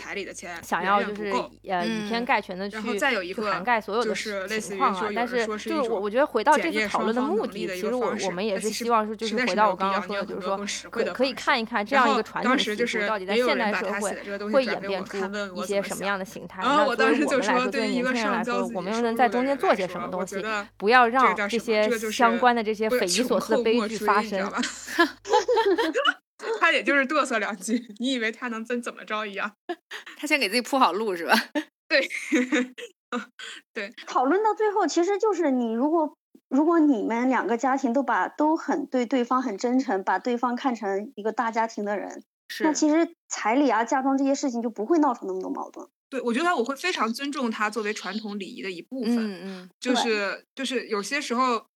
[0.62, 4.14] 想要就是呃以偏概全的去去涵盖所有的
[4.60, 5.08] 情况啊。
[5.14, 10.58] 但是就是我我觉得回到这次讨论的目的，其实我我们也是希望说就是回到我刚刚说的，就是说
[10.90, 11.46] 可可以看。
[11.46, 15.16] 看一看这样一个传统习俗到底在现代社会会演变出
[15.54, 16.60] 一些什么样的形态？
[16.60, 20.44] 那对于我们来说，对于年轻人来说，我们又能在中间做些什么东西？
[20.76, 24.52] 不要让这些相关的这些匪夷所思的悲剧发生。
[26.60, 29.52] 他也就是嘚瑟两句，你以为他能真怎么着一样？
[30.16, 31.34] 他先给自己铺好路是吧？
[31.88, 32.08] 对，
[33.72, 33.92] 对。
[34.06, 36.16] 讨论到最后，其实就是你如果。
[36.48, 42.22] 如果你们两个家庭都把都很对对方很真诚，把对方看成一个大家庭的人，
[42.60, 45.84] 那其实彩礼啊、嫁妆这些事情就不会闹出那么多矛盾。
[46.08, 49.16] 对，我觉得我会非常尊重他作为传统礼仪的一部分。
[49.16, 51.66] 嗯嗯，就是就是有些时候，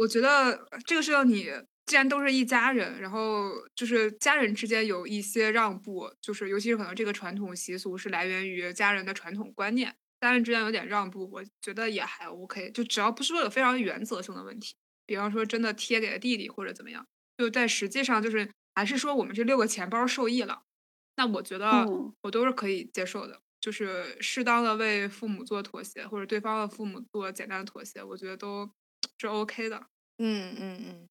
[0.00, 1.46] 我觉得这个是要你
[1.88, 9.96] 既然都是一家人，然后就是家人之间有一些让步，就是尤其是可能这个传统习俗是来源于家人的传统观念。
[10.20, 14.74] 家人之间有点让步，我觉得也还 OK，就只要不是说有非常原则性的问题，
[15.06, 17.06] 比方说真的贴给了弟弟或者怎么样，
[17.38, 20.62] 就在实际上就是还是说我们这六个钱包受益了，
[21.16, 21.86] 那我觉得
[22.20, 28.68] 我都是可以接受的，就是适当的为父母做妥协，或者对方的父母做简单的妥协，我觉得都
[29.18, 29.86] 是 OK 的。
[30.18, 31.08] 嗯嗯嗯，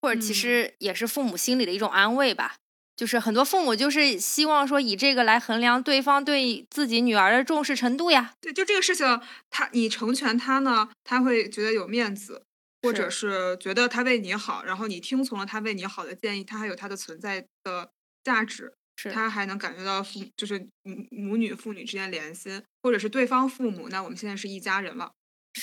[0.00, 2.56] 或者其实也是父母心里的一种安慰吧。
[2.96, 8.34] 就是很多父母就是希望说以这个来衡量对方对自己女儿的重视程度呀。
[8.42, 12.42] 对，就这个事情，他你成全他呢，他会觉得有面子，
[12.82, 17.90] 或者是觉得他为你好，然后你听从了他为你好的建议，他还有他的存在的
[18.22, 25.12] 价值，是他还能感觉到父就是母母女父女之间连心，或者是对方父母，那我们现在是一家人了。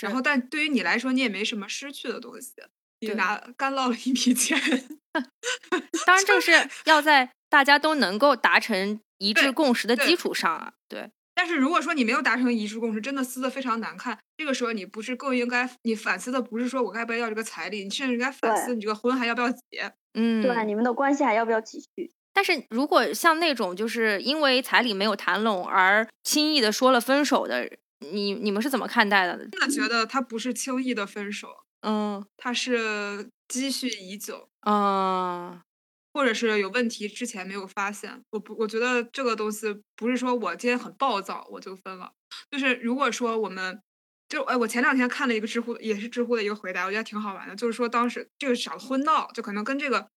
[0.01, 2.53] 然后，但对于你来说，你也没什么失去的东西。
[2.99, 4.59] 你对拿 干捞了一笔钱。
[6.05, 6.51] 当然，这是
[6.85, 10.73] 要在大家都能够达成一致共识的基础上啊。
[10.87, 19.91] 对，但是如果说你没有达成一致共识，真的撕的非常难看，这个时候你不是更应该你反思的不是说我该不该要这个彩礼，你甚至应该反思你这个婚还要不要结。
[20.13, 22.11] 嗯，对，你们的关系还要不要继续？
[22.33, 27.67] 但是如果像那种就是因为彩礼没有谈拢而轻易的说了分手的，
[28.11, 29.35] 你你们是怎么看待的？
[29.49, 31.47] 真的觉得他不是轻易的分手，
[31.81, 35.61] 嗯他是积蓄已久，嗯
[36.13, 38.21] 或者是有问题之前没有发现。
[38.31, 42.11] 我不，我觉得这个东西不是说我今天很暴躁我就分了，
[42.51, 43.81] 就是如果说我们。
[44.29, 47.55] 就哎，我前两天看了一个知乎，也是知乎的一个回答，我觉得挺好玩的。
[47.55, 50.09] 就是说当时这个小婚闹，就可能跟这个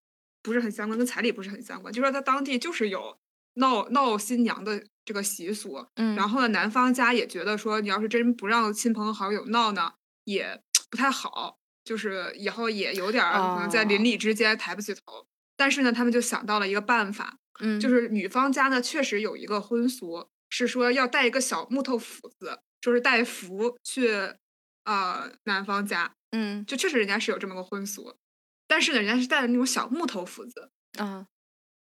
[0.43, 1.93] 不是很相关，跟彩礼不是很相关。
[1.93, 3.19] 就说他当地就是有
[3.57, 9.93] 闹闹新娘的这个习俗，嗯，然后呢，男方家也觉得说，你要是真不让亲朋好友闹呢，
[10.25, 10.59] 也
[10.91, 14.03] 不太好，就是以后也有点儿可能在邻哦。
[14.03, 15.27] 里之间抬不起头。
[15.57, 17.81] 但是呢，他们就想到了一个办法，嗯。
[17.81, 24.11] 就是女方家呢确实有一个婚俗，是说要带一个小木头斧子，就是带符去
[24.85, 26.65] 呃男方家，嗯。
[26.65, 28.15] 就确实人家是有这么个婚俗，
[28.67, 31.27] 但是呢，人家是带的那种小木头斧子，啊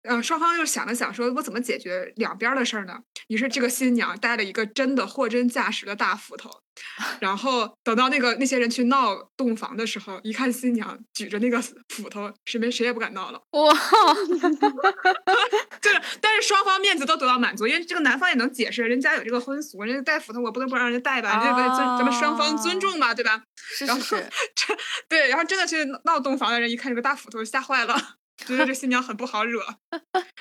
[0.03, 3.03] 呃，双方就想了想，说我怎么解决两边儿的事儿呢？
[3.29, 6.60] 于是这个新娘带了一个真的货真价实的大斧头，
[7.21, 13.41] 然后等到那个那些人去闹洞房的时候，一看新娘举着那个斧头，谁没谁也不敢闹了。
[13.53, 13.73] 哇，
[15.81, 23.43] 就是，但是双方面子都得到满足，因为这个男方也能解释，人家有这个婚俗，人家带斧头，我不能不让人家带吧，这个尊咱们双方尊重嘛，对吧？
[23.87, 24.77] 然后是 是是，这
[25.09, 27.97] 对，然后真的去闹洞房的人一看这个大斧头，吓坏了。
[28.47, 29.61] 觉得这新娘很不好惹，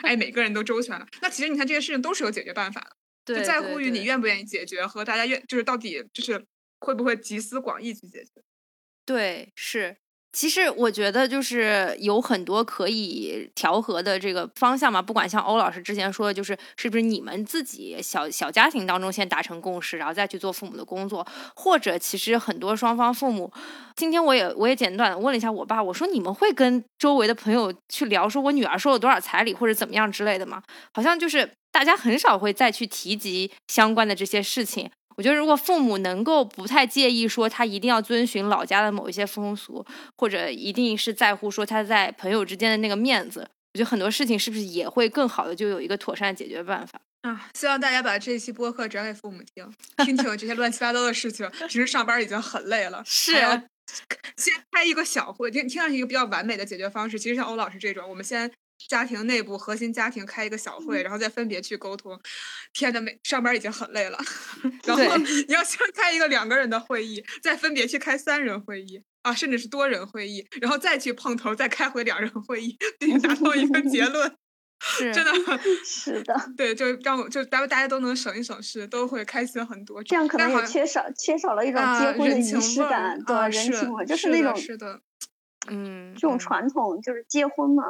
[0.03, 1.05] 哎，每个人都周全了。
[1.21, 2.95] 那其实你看这些事情都是有解决办法的，对，
[3.35, 6.43] 就在乎于你愿不愿意解决和大家愿就是到底就是
[6.79, 8.29] 会不会集思广益去解决。
[9.05, 9.97] 对，是。
[10.31, 21.25] 其实我觉得就是有很多可以调和的这个方向嘛，不管像欧老师之前说的，就是是不是你们自己小小家庭当中先达成共识，然后再去做父母的工作，
[21.55, 23.51] 或者其实很多双方父母，
[23.95, 30.61] 今天我也我也简短地问了一下我爸，我说你们会跟周围的朋友去聊说我女儿收了多少彩礼或者怎么样之类的吗？
[30.93, 34.89] 好像就是大家很少会再去提及相关的这些事情。
[35.15, 39.85] 我觉得，如果父母能够不太介意说他一定要遵循老家的某一些风俗，
[40.17, 43.41] 或者一定是在乎说他在朋友之间的那个面子，
[43.73, 47.01] 我觉得很多事情是不是也会更好的就有一个妥善解决办法？
[47.23, 49.69] 啊，希望大家把这一期播客转给父母听，
[50.05, 51.49] 听听这些乱七八糟的事情。
[51.67, 53.33] 平时上班已经很累了， 是
[54.37, 57.19] 先开一个小会，听听上去一个比较完美的解决方式。
[57.19, 58.49] 其实像欧老师这种，我们先
[58.87, 62.19] 家庭内部核心家庭开一个小会，然后再分别去沟通。
[62.73, 64.17] 天呐，每上班已经很累了，
[64.85, 74.31] 然后你要先开一个两个人的会议，再分别去开三人会议啊，甚至是多人会议，然后再去碰头，再开回两人会议，并且达到一个结论。
[74.81, 75.31] 是真的，
[75.83, 80.01] 是的，对，就让我就大家大家都能省一省事，都会开心很多。
[80.01, 80.25] 这样。
[80.25, 85.01] 可能也缺少缺少了一种啊结婚的仪式感，对、啊人是情味儿，就是是那种的是的，
[85.69, 86.39] 嗯，这种嗯。
[86.39, 87.83] 传统，就是结婚嘛，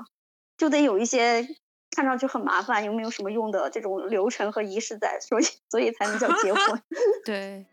[0.59, 1.47] 就得有一些
[1.95, 6.81] 看上去很麻烦又没有什么用的这种流程和仪式在，所以所以才能叫结婚。
[7.25, 7.65] 对，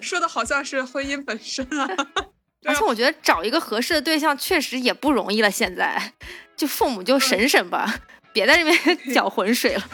[0.00, 1.88] 说的好像是婚姻本身啊。
[2.66, 5.50] 而且我觉得找一个合适的对象确实也不容易了。
[5.50, 6.12] 现在，
[6.56, 8.00] 就父母就省省吧，
[8.32, 9.88] 别在这边搅浑水了。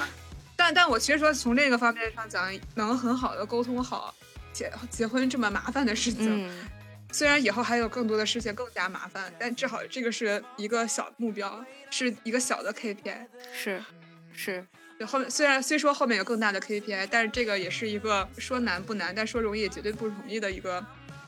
[0.56, 4.14] 但但我其实说从这个方面上讲，能很好的沟通好
[4.52, 6.68] 结结婚这么麻烦的事情，嗯，
[7.14, 13.24] 虽然以后还有更多的事情更加麻烦，但至少这个是一个小目标，是一个小的 KPI。
[13.52, 13.80] 是
[14.32, 14.66] 是，
[14.98, 20.84] 对后面虽然虽说后面有更大的 KPI，但是这个也是一个说难不难，但说容易也绝对不容易的一个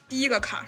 [0.08, 0.66] 第一个坎儿。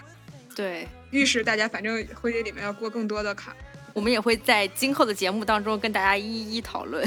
[0.54, 0.86] 对。
[1.10, 3.56] 预示大家反正婚姻里面要过更多的坎儿，
[3.94, 7.04] 我们也会在今后的节目当中跟大家一一讨论。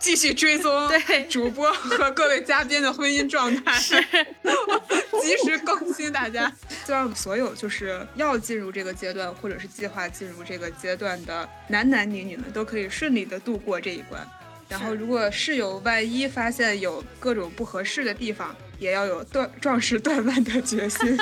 [0.00, 3.78] 继续追踪对主播和各位嘉宾的婚姻状态，
[5.20, 6.50] 及时更新大家。
[6.86, 14.26] 希望所有就是要进入这个阶段，或者是计划进入这个阶段的男男女女们，都可以顺利的度过这一关。
[14.68, 21.18] 然后，如果室友万一发现有各种不合适的地方，也要有断壮士断腕的决心。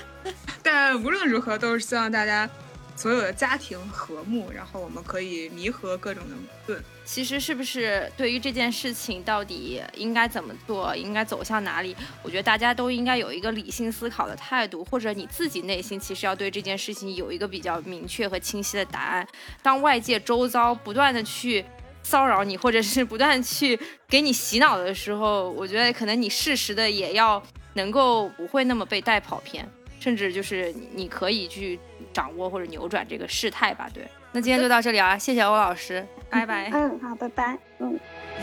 [0.62, 2.48] 但无论如何，都是希望大家
[2.96, 6.82] 所有的家庭和睦，然后我们可以弥合各种的矛盾。
[7.04, 11.94] 其实是不是对于这件事情到底应该怎么做，应该走向哪里？
[12.22, 19.26] 我觉得大家都应该有一个理性思考的态度，或者你自己内心其实要对这件事情有一个比较明确和清晰的答案。
[19.62, 21.62] 当外界周遭不断的去
[22.02, 23.78] 骚扰你，或者是不断去
[24.08, 27.42] 给你洗脑的时候，我觉得可能你适时的也要
[27.74, 29.68] 能够不会那么被带跑偏。
[30.04, 31.80] 甚至就是你你可以去
[32.12, 33.88] 掌握或者扭转这个事态吧。
[33.94, 36.68] 对，那今天就到这里啊，谢谢欧老师，拜拜。
[36.74, 37.56] 嗯，好，拜拜。
[37.78, 37.98] 嗯。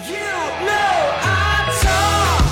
[0.07, 0.17] You
[0.65, 0.73] know
[1.21, 2.51] I talk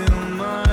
[0.00, 0.63] in my